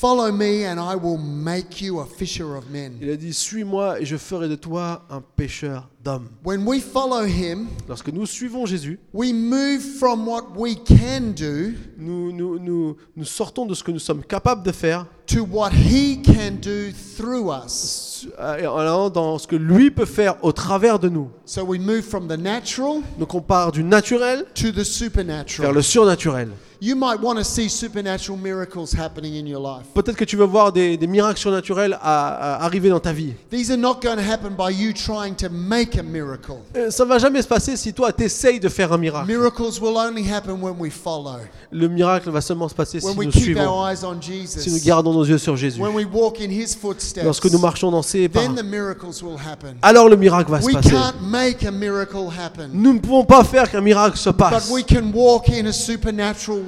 [0.00, 2.94] Follow me, and I will make you a fisher of men.
[3.00, 6.28] Il a dit Suis-moi et je ferai de toi un pêcheur d'hommes.
[6.44, 11.74] When we follow him, Lorsque nous suivons Jésus, we move from what we can do
[11.96, 15.70] nous, nous, nous, nous sortons de ce que nous sommes capables de faire to what
[15.72, 18.26] he can do through us.
[18.40, 21.30] euh, en allant dans ce que lui peut faire au travers de nous.
[21.46, 25.72] So we move from the natural Donc on part du naturel to the vers supernatural.
[25.72, 26.48] le surnaturel.
[26.80, 29.86] You might want to see supernatural miracles happening in your life.
[29.94, 33.32] Peut-être que tu veux voir des, des miracles surnaturels à- à arriver dans ta vie.
[33.50, 36.56] These are not going to happen by you trying to make a miracle.
[36.90, 39.26] Ça va jamais se passer si toi t'essayes de faire un miracle.
[39.26, 41.38] Miracles will only happen when we follow,
[41.70, 44.20] Le miracle va seulement se passer si when we nous keep suivons, our eyes on
[44.20, 45.80] si nous Jesus, gardons nos yeux sur Jésus.
[45.80, 47.24] when we walk in his footsteps.
[47.24, 49.76] Lorsque nous marchons dans ses pas, Then the miracles will happen.
[49.80, 50.90] alors le miracle va se We passer.
[50.90, 54.70] can't make a miracle happen, Nous ne pouvons pas faire qu'un miracle se passe.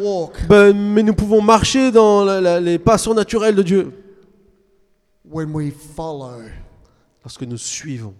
[0.06, 3.92] Walk Ben, mais nous pouvons marcher dans la- la- les pas surnaturels de Dieu
[5.24, 6.42] when we follow.
[7.24, 8.14] lorsque nous suivons.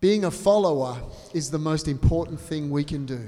[0.00, 0.94] Being a follower
[1.34, 3.18] is the most important thing we can do.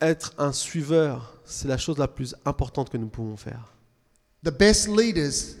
[0.00, 3.72] Être un suiveur, c'est la chose la plus importante que nous pouvons faire.
[4.44, 5.56] The best leaders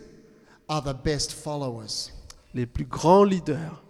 [0.68, 2.10] are the best followers.
[2.52, 3.82] Les plus grands leaders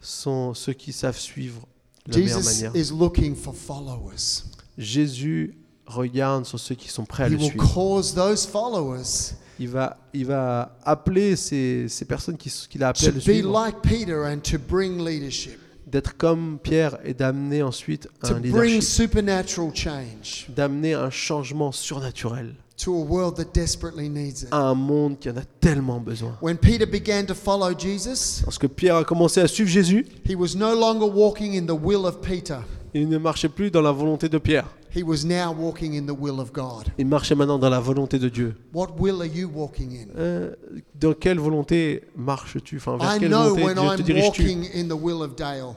[0.00, 1.66] sont ceux qui savent suivre
[2.06, 2.76] de la meilleure Jesus manière.
[2.76, 4.44] is looking for followers.
[4.78, 5.54] Jésus
[5.86, 7.72] regarde sur ceux qui sont prêts à He le will suivre.
[7.74, 13.06] cause those followers Il va, il va appeler ces, ces personnes qui- qu'il a appelées
[13.06, 17.14] to à le be suivre like Peter and to bring leadership, d'être comme Pierre et
[17.14, 23.36] d'amener ensuite to un bring leadership, supernatural change d'amener un changement surnaturel to a world
[23.36, 24.48] that desperately needs it.
[24.50, 26.36] à un monde qui en a tellement besoin.
[26.42, 30.54] When Peter began to follow Jesus, Lorsque Pierre a commencé à suivre Jésus, he was
[30.54, 32.58] no longer walking in the will of Peter.
[32.96, 34.66] Il ne marchait plus dans la volonté de Pierre.
[34.94, 36.86] He was now walking in the will of God.
[36.96, 38.56] Il marchait maintenant dans la volonté de Dieu.
[38.72, 40.06] What will are you walking in?
[40.16, 40.54] Euh,
[40.94, 42.76] dans quelle volonté marches-tu?
[42.78, 45.74] Enfin, vers I quelle know volonté when Dieu te diriges-tu in the will of Dale.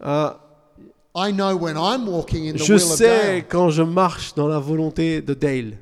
[0.00, 0.40] Ah,
[1.16, 3.44] I know when I'm walking in the Je will of sais Dale.
[3.48, 5.78] quand je marche dans la volonté de Dale.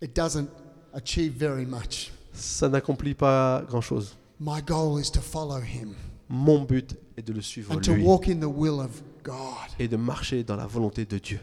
[0.00, 0.48] It doesn't
[0.92, 2.12] achieve very much.
[2.32, 4.14] Ça n'accomplit pas grand-chose.
[4.38, 5.94] My goal is to follow him
[6.28, 9.70] Mon but est de le suivre and to lui walk in the will of God.
[9.78, 11.40] et de marcher dans la volonté de Dieu.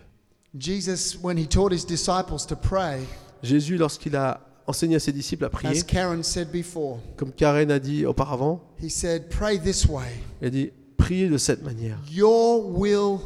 [0.57, 2.99] Jesus, when he taught his disciples to pray,
[3.41, 7.71] Jésus, lorsqu'il a enseigné à ses disciples à as prier, Karen said before, comme Karen
[7.71, 11.97] a dit auparavant, he said, Pray this way il a dit priez de cette manière.
[12.11, 13.19] Your will,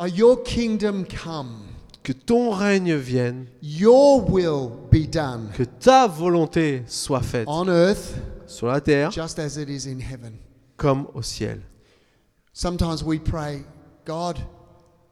[0.00, 1.66] uh, your kingdom come,
[2.02, 8.16] Que ton règne vienne, your will be done que ta volonté soit faite on earth
[8.48, 10.32] sur la terre just as it is in heaven.
[10.82, 11.60] Comme au ciel.
[12.52, 13.62] Sometimes we pray,
[14.04, 14.36] God,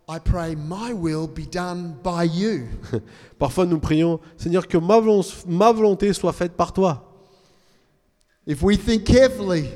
[0.09, 2.67] I pray my will be done by you.
[3.39, 7.07] Parfois nous prions, Seigneur, que ma volon- ma volonté soit faite par toi.
[8.47, 9.69] If we think carefully,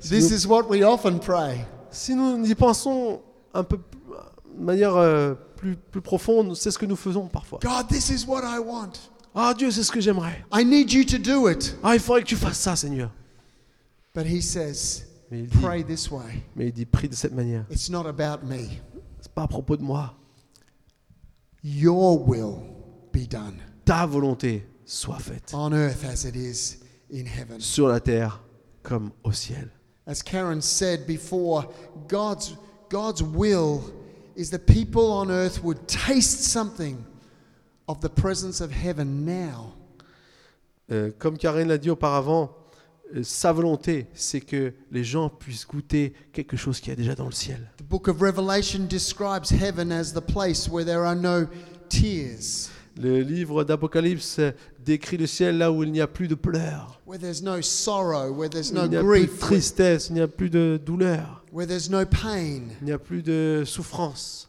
[0.00, 1.64] this nous- is what we often pray.
[1.90, 3.22] Si nous y pensons
[3.54, 7.58] un peu de manière euh, plus, plus profonde, c'est ce que nous faisons parfois.
[7.62, 8.92] God, this is what I want.
[9.34, 10.44] Ah Dieu, c'est ce que j'aimerais.
[10.52, 11.76] I need you to do it.
[11.82, 13.10] Ah, il faudrait que tu fasses ça, Seigneur.
[14.14, 16.42] But he says, Mais il dit, pray this way.
[16.56, 17.64] mais il dit prie de cette manière.
[17.70, 18.66] It's not about me.
[19.20, 20.14] C'est pas à propos de moi.
[21.62, 22.60] Your will
[23.12, 26.78] be done Ta volonté soit faite on earth as it is
[27.12, 27.60] in heaven.
[27.60, 28.40] sur la terre
[28.82, 29.70] comme au ciel.
[30.06, 31.66] As Karen said before,
[32.08, 32.56] God's,
[32.88, 33.82] God's will
[34.36, 37.04] is that people on earth would taste something
[37.88, 39.74] of the presence of heaven now.
[40.90, 42.50] Euh, comme Karen l'a dit auparavant,
[43.22, 47.26] sa volonté, c'est que les gens puissent goûter quelque chose qu'il y a déjà dans
[47.26, 47.70] le ciel.
[47.78, 51.46] The book of Revelation describes heaven as the place where there are no
[51.88, 54.40] tears, Le livre d'Apocalypse
[54.84, 58.32] décrit le ciel là où il n'y a plus de pleurs, where there's no sorrow,
[58.32, 60.50] where there's no il n'y a plus de grief, where, tristesse, il n'y a plus
[60.50, 62.62] de douleur, where there's no pain.
[62.80, 64.48] il n'y a plus de souffrance.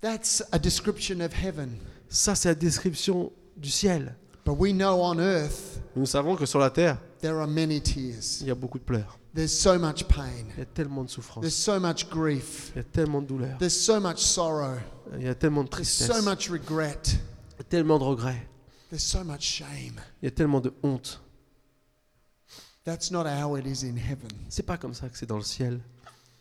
[0.00, 1.76] That's a description of heaven.
[2.08, 4.14] Ça, c'est la description du ciel.
[4.44, 8.40] But we know on earth Nous savons que sur la terre, there are many tears.
[8.42, 9.18] il y a beaucoup de pleurs.
[9.34, 10.46] There's so much pain.
[10.54, 11.42] Il y a tellement de souffrance.
[11.42, 12.72] There's so much grief.
[12.74, 13.58] Il y a tellement de douleur.
[13.58, 14.78] There's so much sorrow.
[15.18, 16.16] Il y a tellement de There's tristesse.
[16.16, 17.00] so much regret.
[17.08, 18.46] Il y a tellement de regrets.
[18.88, 20.00] There's so much shame.
[20.22, 21.20] Il y a tellement de honte.
[22.84, 24.30] That's not how it is in heaven.
[24.48, 25.80] C'est pas comme ça que c'est dans le ciel.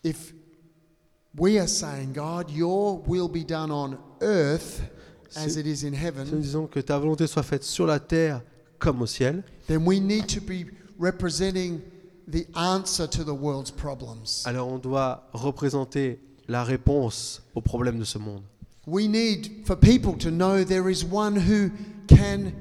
[0.03, 0.34] If
[1.38, 4.82] we are saying, God, your will be done on earth
[5.36, 7.88] as Si- it is in Si nous heaven, disons que ta volonté soit faite sur
[7.88, 8.41] la terre
[8.80, 10.65] comme au ciel, then we need to be
[10.99, 11.82] representing
[12.28, 14.43] the answer to the world's problems.
[14.45, 18.43] alors on doit représenter la réponse aux problèmes de ce monde.
[18.88, 21.71] We need for people to know there is one who
[22.07, 22.53] can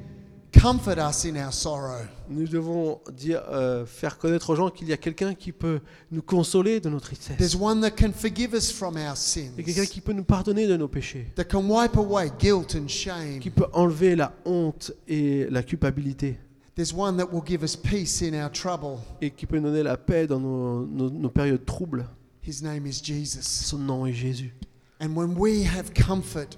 [0.61, 2.01] comfort us in our sorrow.
[2.29, 5.81] Nous devons dire, euh, faire connaître aux gens qu'il y a quelqu'un qui peut
[6.11, 7.37] nous consoler de nos tristesses.
[7.37, 10.13] There's one that can forgive us from our Il y a quelqu'un sins, qui peut
[10.13, 13.41] nous pardonner de nos péchés, that can wipe away guilt and shame.
[13.41, 16.39] qui peut enlever la honte et la culpabilité,
[16.77, 18.99] There's one that will give us peace in our trouble.
[19.21, 22.07] et qui peut nous donner la paix dans nos, nos- nos périodes troubles.
[22.47, 23.43] His name is Jesus.
[23.43, 24.53] Son nom est Jésus.
[25.01, 26.57] And when we have comfort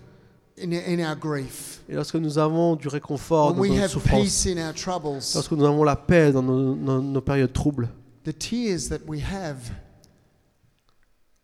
[0.59, 4.75] Et lorsque nous avons du réconfort when dans we nos have souffrances, peace in our
[4.75, 7.89] troubles, lorsque nous avons la paix dans nos, nos- nos périodes troubles,
[8.25, 9.59] the tears that we have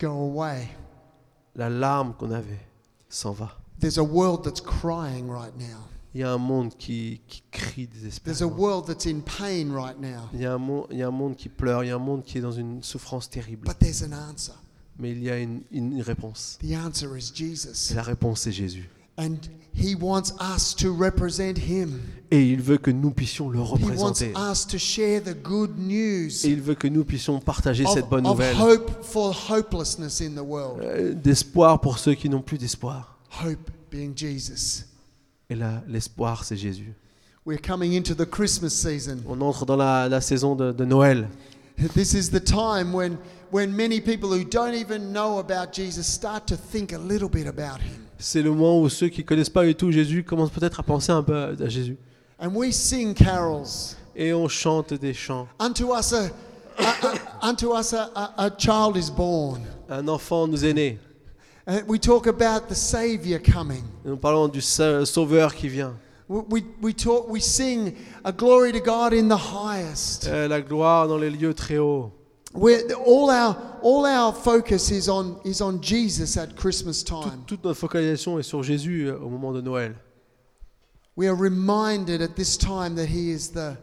[0.01, 0.69] go away.
[1.55, 2.61] la larme qu'on avait
[3.09, 3.59] s'en va.
[3.81, 5.89] There's a world that's crying right now.
[6.15, 8.57] Il y a un monde qui, qui crie There's a désespérément.
[8.59, 10.29] world that's in pain right now.
[10.33, 11.97] Il y, a un monde, il y a un monde qui pleure, il y a
[11.97, 13.67] un monde qui est dans une souffrance terrible.
[13.67, 14.55] But there's an answer.
[14.99, 16.59] Mais il y a une, une réponse.
[16.63, 16.75] Et
[17.95, 18.91] la réponse, c'est Jésus.
[19.19, 19.37] And
[19.75, 22.01] he wants us to represent him.
[22.31, 24.33] Et il veut que nous puissions le He wants représenter.
[24.51, 28.09] us to share the good news Et il veut que nous puissions partager of, cette
[28.09, 30.81] bonne nouvelle hope for hopelessness in the world.
[30.83, 33.19] euh, d'espoir pour ceux qui n'ont plus d'espoir.
[33.45, 34.87] Hope being Jesus.
[35.51, 36.95] Et là, l'espoir, c'est Jésus.
[37.45, 39.19] We're coming into the Christmas season.
[39.29, 41.29] On entre dans la, la saison de, de Noël.
[41.95, 43.19] This is the time when,
[43.51, 47.47] when many people who don't even know about Jesus start to think a little bit
[47.47, 48.07] about him.
[48.23, 51.11] C'est le moment où ceux qui connaissent pas du tout Jésus commencent peut-être à penser
[51.13, 51.97] un peu à à Jésus.
[52.41, 53.97] And we sing carols.
[54.15, 55.49] Et on chante des chants.
[55.59, 56.25] Unto us a,
[56.79, 57.07] a-
[57.43, 59.63] a- unto us a, a, a child is born.
[59.89, 60.99] Un enfant nous est né.
[61.67, 63.83] And we talk about the Savior coming.
[64.05, 65.95] Et nous parlons du sa- Sauveur qui vient.
[66.29, 67.93] We, we, we talk, we sing
[68.25, 70.27] a glory to God in the highest.
[70.29, 72.11] Euh, la gloire dans les lieux très hauts.
[72.55, 77.45] We're, all, our, all our focus is on, is on Jesus at Christmas time.
[77.47, 79.95] toute notre focalisation est sur Jésus euh, au moment de Noël.
[81.17, 83.77] We are reminded at this time that He is the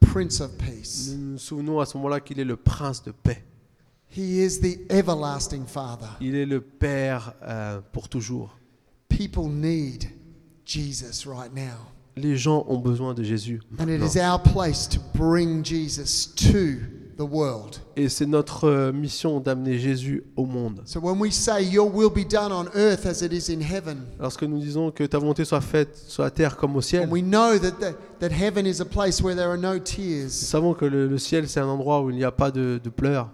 [0.00, 1.10] Prince of Peace.
[1.12, 3.44] Nous nous souvenons à ce moment-là qu'il est le prince de paix.
[4.10, 6.08] He is the everlasting Father.
[6.20, 8.56] Il est le Père euh, pour toujours.
[9.08, 10.10] People need
[10.64, 11.86] Jesus right now.
[12.16, 13.62] Les gens ont besoin de Jésus.
[13.78, 14.06] And it maintenant.
[14.06, 17.76] is our place to bring Jesus to the world.
[17.96, 20.80] Et c'est notre euh, mission d'amener Jésus au monde.
[20.86, 23.98] So when we say, Your will be done on earth as it is in heaven,
[24.18, 27.12] Lorsque nous disons que ta volonté soit faite sur la terre comme au ciel, and
[27.12, 30.30] we know that, that, that heaven is a place where there are no nous tears,
[30.30, 32.90] savons que le, le ciel c'est un endroit où il n'y a pas de, de
[32.90, 33.28] pleurs.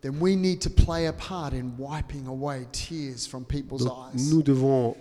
[0.00, 4.30] then we need to play a part in wiping away tears from people's Donc, eyes.
[4.30, 4.96] nous devons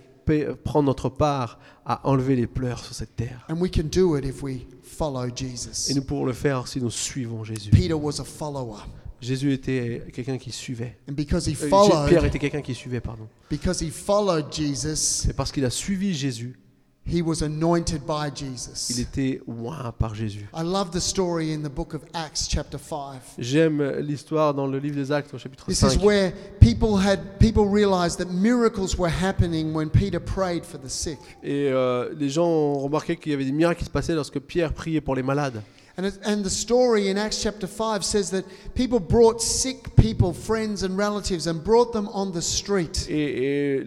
[0.63, 3.45] prendre notre part à enlever les pleurs sur cette terre.
[3.49, 4.65] And we can do it if we
[4.97, 5.91] follow Jesus.
[5.91, 7.69] Et nous pouvons le faire si nous suivons Jésus.
[7.69, 8.79] Peter was a follower.
[9.21, 10.97] Jésus était quelqu'un qui suivait.
[11.09, 13.27] And because he Euh, Jé- Pierre followed, était quelqu'un qui suivait, pardon.
[13.49, 16.57] because he followed Jesus, C'est parce qu'il a suivi Jésus,
[17.07, 18.99] he was anointed by il Jesus.
[18.99, 20.47] était oint par Jésus.
[20.53, 23.21] I love the story in the book of Acts, chapter 5.
[23.37, 26.03] J'aime l'histoire dans le livre des Actes au chapitre This is 5.
[26.03, 31.19] where people had people realized that miracles were happening when Peter prayed for the sick.
[31.43, 34.39] Et euh, les gens ont remarqué qu'il y avait des miracles qui se passaient lorsque
[34.39, 35.61] Pierre priait pour les malades.
[35.99, 38.45] And, and the story in Acts chapter 5 says that
[38.75, 43.07] people brought sick people, friends and relatives, and brought them on the street.
[43.09, 43.83] Et,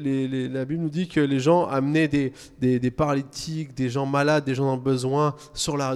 [0.49, 4.45] la Bible nous dit que les gens amenaient des, des, des paralytiques, des gens malades,
[4.45, 5.37] des gens dans le besoin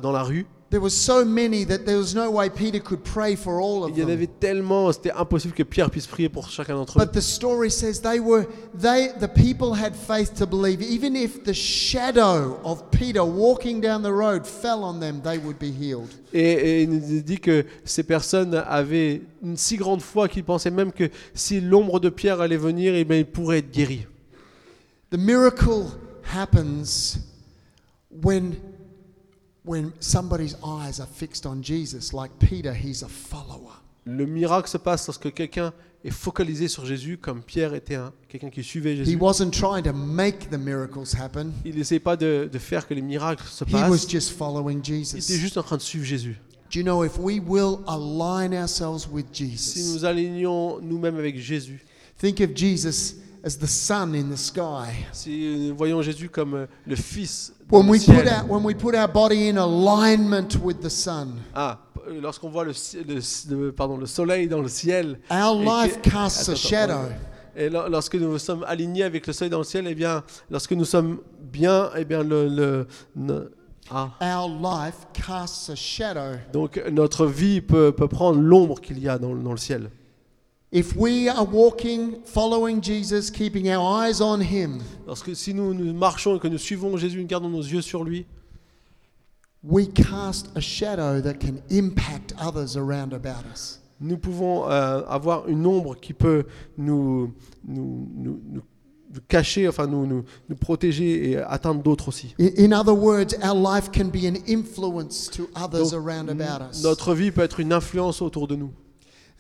[0.01, 0.47] dans la rue.
[0.75, 3.91] There were so many that there was no way Peter could pray for all of
[3.91, 4.35] Il y en avait them.
[4.41, 7.05] tellement, c'était impossible que Pierre puisse prier pour chacun d'entre eux.
[7.07, 8.47] But the story says they were
[8.77, 14.03] they the people had faith to believe even if the shadow of Peter walking down
[14.03, 16.09] the road fell on them they would be healed.
[16.33, 20.73] Et, et il nous dit que ces personnes avaient une si grande foi qu'ils pensaient
[20.73, 24.09] même que si l'ombre de Pierre allait venir, eh bien, ils pourraient être guéris.
[25.13, 25.93] The miracle
[26.35, 27.21] happens
[28.11, 28.57] when
[29.65, 33.73] when somebody's eyes are fixed on Jesus like Peter he's a follower.
[34.07, 35.73] Le miracle se passe lorsque quelqu'un
[36.05, 39.17] est focalisé sur Jésus, comme Pierre était un, quelqu'un qui suivait He Jésus.
[39.19, 43.01] wasn't trying to make the miracles happen, Il n'essayait pas de, de faire que les
[43.01, 44.11] miracles se he was passent.
[44.11, 45.39] just following Il était Jesus.
[45.39, 46.37] juste en train de suivre Jésus.
[46.71, 51.39] Do you know if we will align ourselves with Si Jesus, nous alignons nous-mêmes avec
[51.39, 51.83] Jésus,
[52.19, 53.15] think of Jesus
[53.45, 55.07] as the sun in the sky.
[55.13, 58.51] si nous voyons Jésus comme euh, le Fils When dans le we put ciel, our,
[58.51, 61.79] when we put our body in alignment with the sun, ah,
[62.09, 63.21] euh, lorsqu'on voit le, ci- le-
[63.57, 66.69] le- pardon, le soleil dans le ciel, our Et life que- casts a Attends, attends,
[66.69, 67.15] shadow.
[67.57, 70.73] Et lo- lorsque nous sommes alignés avec le soleil dans le ciel, eh bien, lorsque
[70.73, 73.51] nous sommes bien, eh bien, le, le- ne-
[73.91, 76.39] ah, Our life casts a shadow.
[76.53, 79.91] donc notre vie peut, peut prendre l'ombre qu'il y a dans, dans le ciel.
[80.77, 85.93] If we are walking, following Jesus, keeping our eyes on Him, Lorsque si nous, nous
[85.95, 88.27] marchons et que nous suivons Jésus, nous gardons nos yeux sur lui,
[89.63, 93.81] we cast a shadow that can impact others around about us.
[94.01, 96.45] nous pouvons euh, avoir une ombre qui peut
[96.77, 97.33] nous,
[97.65, 98.63] nous, nous- nous-
[99.15, 102.35] nous cacher, enfin nous, nous, nous protéger et atteindre d'autres aussi.
[102.41, 106.65] In, in other words, our life can be an influence to others Donc, around about
[106.69, 106.83] us.
[106.83, 108.71] Notre vie peut être une influence autour de nous.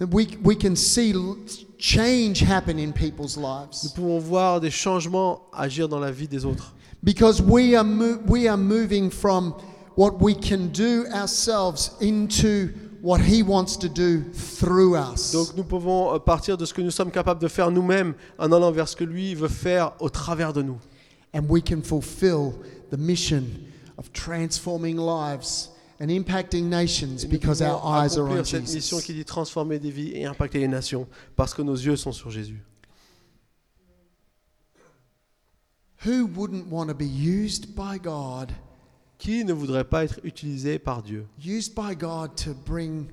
[0.00, 1.36] And we, we can see l-
[1.78, 6.74] change happen in people's Nous pouvons voir des changements agir dans la vie des autres.
[7.02, 7.84] because we are,
[8.26, 9.54] we are moving from
[9.96, 12.70] what we can do ourselves into
[13.02, 15.30] what He wants to do through us.
[15.32, 18.50] Donc nous pouvons euh, partir de ce que nous sommes capables de faire nous-mêmes en
[18.50, 20.78] allant vers ce que lui veut faire au travers de nous.
[21.34, 22.54] and we can fulfill
[22.90, 23.44] the mission
[23.98, 25.68] of transforming lives
[26.04, 29.06] and impacting nations because our eyes are on cette mission Jesus.
[29.06, 32.30] qui dit transformer des vies et impacter les nations parce que nos yeux sont sur
[32.30, 32.62] Jésus.
[36.04, 38.52] Who wouldn't want to be used by God,
[39.16, 41.26] Qui ne voudrait pas être utilisé par Dieu?
[41.42, 43.06] Used by God to bring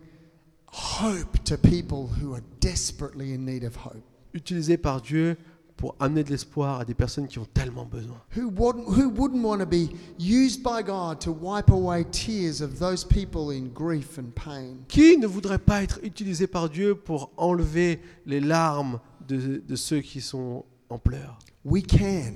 [0.68, 4.04] hope to people who are desperately in need of hope?
[4.34, 5.38] Utilisé par Dieu
[5.82, 8.22] pour amener de l'espoir à des personnes qui ont tellement besoin.
[8.38, 12.78] Who wouldn't, who wouldn't want to be used by God to wipe away tears of
[12.78, 14.86] those people in grief and pain?
[14.88, 20.02] Qui ne voudrait pas être utilisé par Dieu pour enlever les larmes de, de ceux
[20.02, 21.40] qui sont en pleurs?
[21.66, 22.34] We can,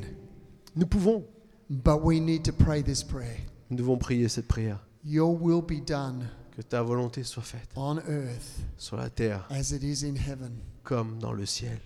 [0.75, 1.23] Nous pouvons.
[1.69, 3.45] but we need to pray this prayer.
[3.69, 4.79] Nous devons prier cette prière.
[5.05, 6.25] Your will be done
[6.55, 10.53] Que ta volonté soit faite on earth sur la terre as it is in heaven.
[10.83, 11.79] comme dans le ciel.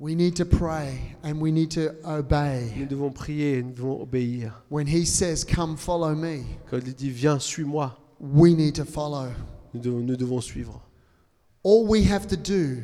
[0.00, 2.86] We need to pray and we need to Nous obey.
[2.88, 4.52] devons prier, nous devons obéir.
[4.70, 9.28] When He says, Come follow me, Quand il dit viens, suis-moi, we need to follow.
[9.74, 10.80] nous devons, nous devons suivre.
[11.64, 12.82] All we have to do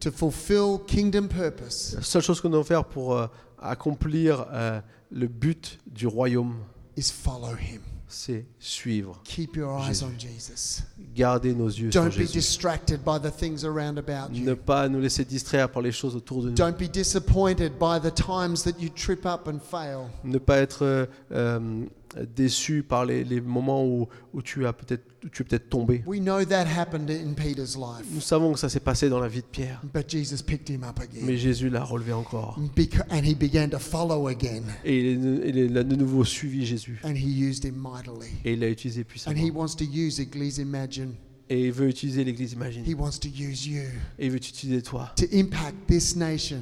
[0.00, 3.26] to fulfill kingdom purpose La seule chose que nous devons faire pour euh,
[3.60, 4.80] accomplir euh,
[5.10, 6.56] le but du royaume,
[6.96, 7.82] is follow Him.
[8.08, 9.20] C'est suivre.
[9.24, 10.04] Keep your eyes Jésus.
[10.04, 10.82] on Jesus.
[11.14, 12.32] Garder nos yeux sur Don't be Jésus.
[12.32, 14.56] distracted by the things around about Ne you.
[14.56, 16.54] pas nous laisser distraire par les choses autour de nous.
[16.54, 20.08] Don't be disappointed by the times that you trip up and fail.
[20.24, 21.84] Ne pas être euh, euh,
[22.24, 25.02] déçu par les, les moments où, où tu as peut-être
[25.32, 26.04] tu es peut-être tombé.
[26.06, 29.26] We know that happened in Peter's life, Nous savons que ça s'est passé dans la
[29.28, 31.36] vie de Pierre, but Jesus picked him up mais again.
[31.36, 32.58] Jésus l'a relevé encore.
[32.76, 37.00] Beca- And he began to follow again, Et il, a de nouveau suivi Jésus.
[37.04, 38.28] and he used him mightily.
[38.44, 39.36] Et il l'a utilisé And puissamment.
[39.44, 41.14] he wants to use Eglise Imagine.
[41.50, 42.94] Et il veut utiliser l'Église He Imagine.
[42.98, 43.82] wants to use you
[44.18, 46.58] Et il veut utiliser toi to impact this nation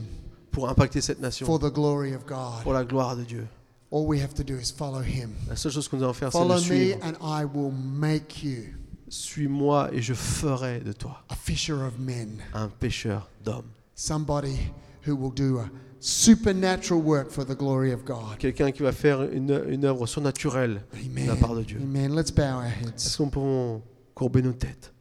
[0.51, 2.73] pour impacter cette nation, for the glory of pour God.
[2.75, 3.47] la gloire de Dieu.
[3.95, 5.31] All we have to do is follow him.
[5.49, 6.99] La seule chose que nous devons faire, c'est le Follow me, suivre.
[7.05, 8.75] and I will make you
[9.09, 13.71] Suis-moi et je ferai de toi a fisher of men, un pêcheur d'hommes.
[13.95, 14.59] somebody
[15.07, 15.71] who will do a
[16.01, 18.37] supernatural work for the glory of God.
[18.39, 21.27] Quelqu'un qui va faire une, une œuvre surnaturelle de Amen.
[21.29, 21.79] la part de Dieu.
[21.81, 22.17] Amen.
[22.17, 23.17] Let's bow our Est-ce heads.
[23.17, 23.81] qu'on peut
[24.15, 24.93] courber nos têtes?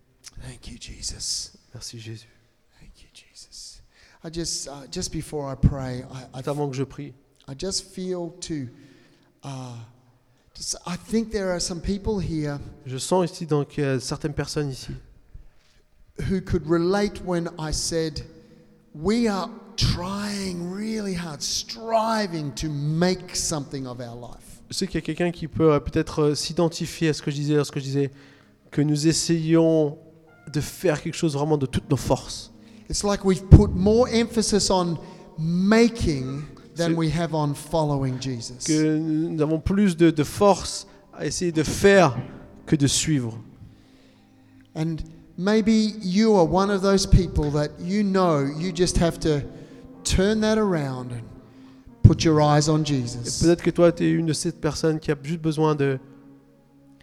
[0.44, 1.58] Thank you, Jesus.
[1.74, 2.28] Merci Jésus.
[2.80, 3.82] Thank you, Jesus.
[4.24, 7.14] I just, uh, just before I pray, I, I, Juste avant que je prie,
[7.48, 8.68] I just feel to,
[12.86, 14.92] je sens ici donc qu'il y a certaines personnes ici
[16.18, 18.22] who could relate when I said,
[18.94, 24.62] we are trying really hard, striving to make something of our life.
[24.70, 27.32] Je sais qu'il y a quelqu'un qui peut euh, peut-être euh, s'identifier à ce que
[27.32, 28.12] je disais lorsque je disais
[28.72, 29.98] que nous essayons
[30.52, 32.52] de faire quelque chose vraiment de toutes nos forces.
[32.90, 34.98] It's like we've put more emphasis on
[35.38, 36.44] making
[36.76, 38.66] than we have on following Jesus.
[38.66, 42.16] Que nous avons plus de, de force à essayer de faire
[42.66, 43.38] que de suivre.
[44.76, 44.98] And
[45.38, 49.42] maybe you are one of those people that you know you just have to
[50.04, 51.22] turn that around and
[52.04, 53.42] put your eyes on Et Jesus.
[53.44, 56.00] peut-être que toi, tu es une de ces personnes qui a juste besoin de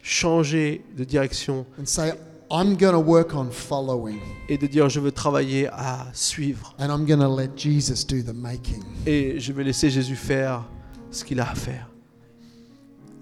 [0.02, 2.12] changer de direction And say,
[2.50, 6.86] I'm going to work on following et de dire je veux travailler à suivre and
[6.90, 8.82] I'm going to let Jesus do the making.
[9.06, 10.64] et je vais laisser Jésus faire
[11.10, 11.88] ce qu'il a à faire.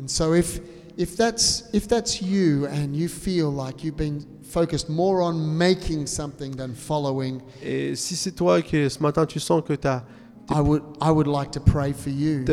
[0.03, 0.61] And so if
[0.97, 6.07] if that's if that's you and you feel like you've been focused more on making
[6.07, 10.05] something than following, Et si c'est toi que ce matin tu sens que tu as,
[10.51, 12.45] I would I would like to pray for you.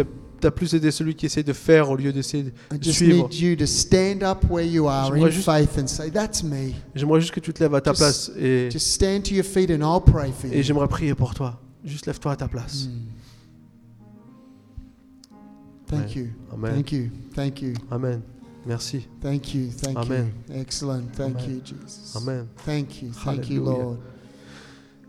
[0.52, 3.40] Plus été celui qui essaie de faire au lieu d'essayer I de just suivre, need
[3.40, 5.46] you to stand up where you are J'aimerais juste-
[7.34, 9.82] que tu te lèves à ta Just- place et, Just stand to your feet and
[9.82, 10.64] I'll pray for et you.
[10.64, 11.60] j'aimerais prier pour toi.
[11.84, 12.88] Juste lève-toi à ta place.
[12.88, 13.12] Mm.
[15.88, 16.30] Thank you.
[16.52, 16.74] Amen.
[16.74, 17.10] Thank you.
[17.36, 17.74] Thank you.
[17.92, 18.22] Amen.
[18.66, 19.08] Merci.
[19.22, 19.70] Thank you.
[19.70, 20.32] Thank Amen.
[20.50, 20.56] you.
[20.56, 21.14] Excellent.
[21.16, 21.56] Thank Amen.
[21.56, 22.16] you, Jesus.
[22.16, 22.48] Amen.
[22.66, 23.12] Thank you.
[23.12, 23.64] Thank you.
[23.64, 24.00] Lord.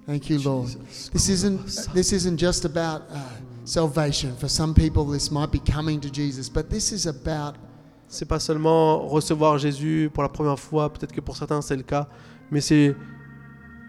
[0.07, 0.66] Thank you, Lord.
[0.68, 1.09] Jesus.
[1.09, 3.18] This isn't this isn't just about uh,
[3.67, 4.31] salvation.
[4.39, 7.55] For some people, this might be coming to Jesus, but this is about
[8.09, 11.83] C'est pas seulement recevoir Jésus pour la première fois, peut-être que pour certains c'est le
[11.83, 12.07] cas,
[12.53, 12.95] mais c'est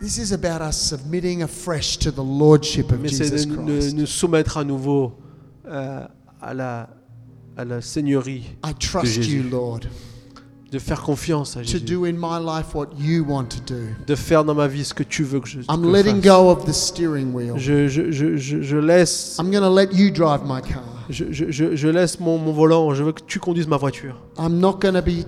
[0.02, 4.06] this is about us submitting afresh to the lordship of mais c'est Jesus de nous-
[4.08, 5.14] soumettre à nouveau
[5.68, 6.04] euh,
[6.42, 6.90] à la
[7.56, 9.38] à la seigneurie, I trust Jésus.
[9.44, 9.82] you, Lord,
[10.72, 13.80] de faire confiance à to Jésus, do in my life what you want to do.
[14.06, 16.22] de faire dans ma vie ce que tu veux que je, que I'm je letting
[16.22, 16.26] fasse.
[16.32, 17.58] go of the steering wheel.
[17.58, 20.84] Je, je, je, je, laisse I'm going to let you drive my car.
[21.10, 24.16] je, je, je- laisse mon, mon volant, je veux que tu conduises ma voiture.
[24.38, 25.26] I'm not going to be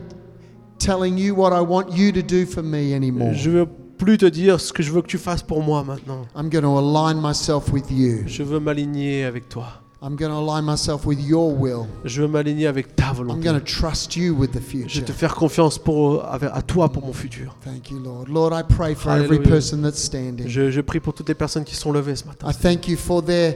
[0.78, 3.34] telling you what I want you to do for me anymore.
[3.34, 3.66] Je veux
[3.98, 6.26] plus te dire ce que je veux que tu fasses pour moi maintenant.
[6.36, 8.24] I'm going to align myself with you.
[8.28, 9.79] Je veux m'aligner avec toi.
[10.02, 11.86] I'm going to align myself with your will.
[12.06, 13.44] Je veux m'aligner avec ta I'm volonté.
[13.44, 15.06] going to trust you with the Je vais future.
[15.06, 17.54] te faire confiance pour, à toi pour mon futur.
[17.66, 18.30] Thank you, Lord.
[18.30, 20.48] Lord, I pray for every person that's standing.
[20.48, 22.48] Je, je prie pour toutes les personnes qui sont levées ce matin.
[22.50, 23.56] I thank you for their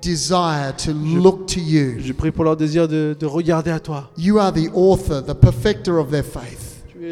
[0.00, 1.96] desire to look to you.
[2.00, 4.10] Je prie pour leur désir de, de regarder à toi.
[4.16, 6.63] You are the author, the perfecter of their faith.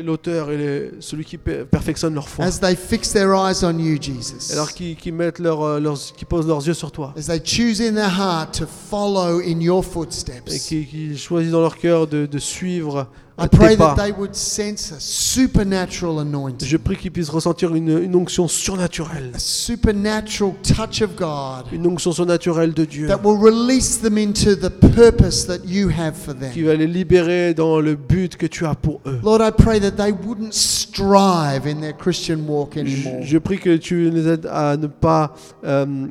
[0.03, 2.45] L'auteur et le- celui qui per- perfectionne leur foi.
[2.47, 4.53] As they fix their eyes on you, Jesus.
[4.53, 7.41] Alors qui, qui mettent leur, euh, leurs, qui posent leurs yeux sur toi As they
[7.45, 10.67] choose in their heart to follow in your et footsteps.
[10.69, 13.09] qui, qui choisissent dans leur cœur de, de suivre
[13.39, 17.99] I pray that they would sense a supernatural anointing, Je prie qu'ils puissent ressentir une,
[18.03, 23.39] une onction surnaturelle, a supernatural touch of God une onction surnaturelle de Dieu that will
[23.39, 26.67] release them into the purpose that you have for qui them.
[26.67, 29.19] va les libérer dans le but que tu as pour eux.
[29.25, 33.23] Lord, I pray that they wouldn't strive in their Christian walk Je, anymore.
[33.23, 36.07] je prie que tu les aides à ne pas euh,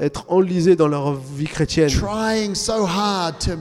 [0.00, 3.52] être enlisés dans leur vie chrétienne, Trying so hard to,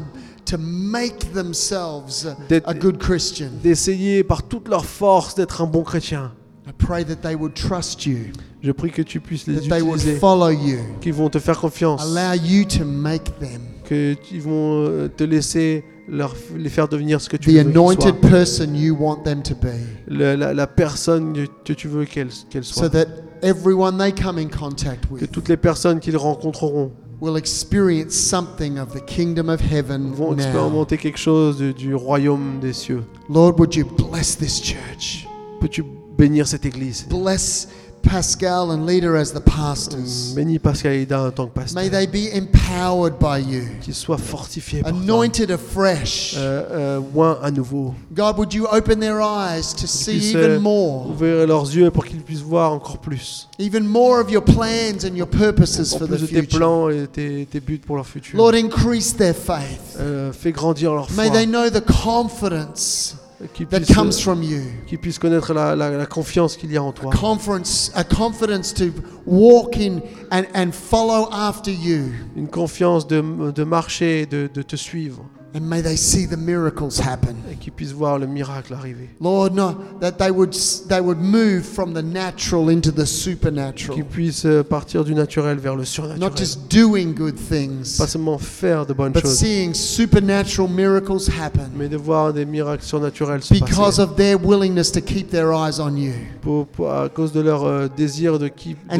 [0.46, 3.50] to make themselves a- D'être- a good Christian.
[3.64, 6.32] d'essayer par toute leur force d'être un bon chrétien.
[6.68, 8.18] I pray that they would trust you,
[8.64, 11.38] Je prie que tu puisses les that they would utiliser, follow you, qu'ils vont te
[11.40, 16.88] faire confiance, allow you to make them qu'ils vont euh, te laisser leur, les faire
[16.88, 17.82] devenir ce que tu the veux qu'ils soient.
[17.82, 19.68] anointed person you want them to be.
[20.08, 21.34] Le- la, la personne
[21.64, 22.90] que tu veux qu'elle qu'elle so soit.
[22.90, 23.06] that
[23.44, 26.92] everyone they come in contact Que toutes les personnes qu'ils rencontreront
[27.22, 30.44] will experience something of the kingdom of heaven vont now.
[30.44, 33.04] expérimenter quelque chose de- du royaume des cieux.
[33.30, 35.28] Lord, would you bless this church?
[35.60, 35.84] Peux-tu
[36.18, 37.06] bénir cette église?
[37.10, 37.68] Bless
[38.06, 40.34] Pascal and Leader as the pastors.
[40.36, 41.90] Bénis Pascal et en tant que May pasteur.
[41.92, 45.02] they be empowered by you, Qu'ils soient fortifiés par toi.
[45.02, 46.36] anointed afresh.
[46.38, 47.94] Euh, euh, oint à nouveau.
[48.14, 52.06] God, would you open their eyes to see even euh, more, ouvrir leurs yeux pour
[52.06, 53.48] qu'ils puissent voir encore plus.
[53.60, 56.60] even more of your plans and your purposes for plus the de tes future?
[56.60, 58.38] plans et tes, tes buts pour leur futur.
[58.38, 59.98] Lord, increase their faith.
[60.00, 61.24] Euh, fais grandir leur foi.
[61.24, 63.15] May they know the confidence
[63.54, 64.62] Qu'ils that puissent, comes euh, from you.
[64.88, 67.12] qu'ils puissent connaître la, la- la confiance qu'il y a en toi.
[67.12, 68.86] Conference, a confidence to
[69.26, 70.00] walk in
[70.32, 72.12] and, and follow after you.
[72.38, 75.26] Une confiance de, de marcher, de te suivre.
[75.56, 77.36] And may they see the miracles happen.
[77.50, 79.10] Et qu'ils puissent voir le miracle arriver.
[79.22, 80.54] Lord, no, that they would
[80.90, 83.96] they would move from the natural into the supernatural.
[83.96, 86.38] Qu'ils puissent euh, partir du naturel vers le Not surnaturel.
[86.38, 91.70] just doing good things, Pas seulement faire de bonnes but choses, seeing supernatural miracles happen
[91.78, 94.02] mais de voir des miracles surnaturels se because passer.
[94.02, 97.64] of their willingness to keep their eyes on you Pour- pour- à cause de leur
[97.64, 98.50] euh, désir de,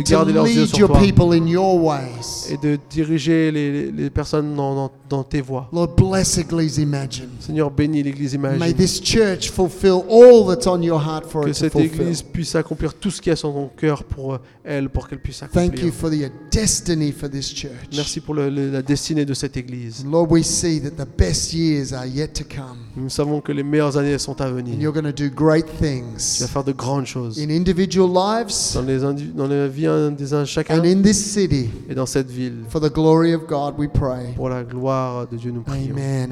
[0.10, 1.00] garder leurs yeux lead sur your toi.
[1.02, 2.50] people in your ways.
[2.50, 5.68] Et de diriger les, les personnes dans, dans- dans tes voies.
[5.74, 6.38] Lord, bless
[6.78, 7.30] Imagine.
[7.40, 8.76] Seigneur, bénis l'Église May Imagine.
[8.76, 12.02] this church fulfill all that's on your heart for Que it to cette fulfill.
[12.02, 15.20] Église puisse accomplir tout ce qui est sur ton cœur pour euh, elle, pour qu'elle
[15.20, 15.94] puisse Thank you accomplir.
[15.94, 17.72] for the destiny for this church.
[17.96, 20.06] Merci pour le- le- la destinée de cette Église.
[20.10, 22.78] Lord, we see that the best years are yet to come.
[22.96, 24.76] Nous savons que les meilleures années sont à And venir.
[24.80, 28.74] you're going to do great Tu vas things faire de grandes choses in individual lives
[28.74, 29.00] dans, les
[29.36, 29.88] dans la vie
[30.18, 31.70] des chacun and in this city.
[31.90, 32.64] et dans cette ville.
[32.70, 34.34] For the glory of God, we pray.
[34.36, 35.92] Pour la gloire de Dieu, nous prions.
[35.96, 36.32] Amen,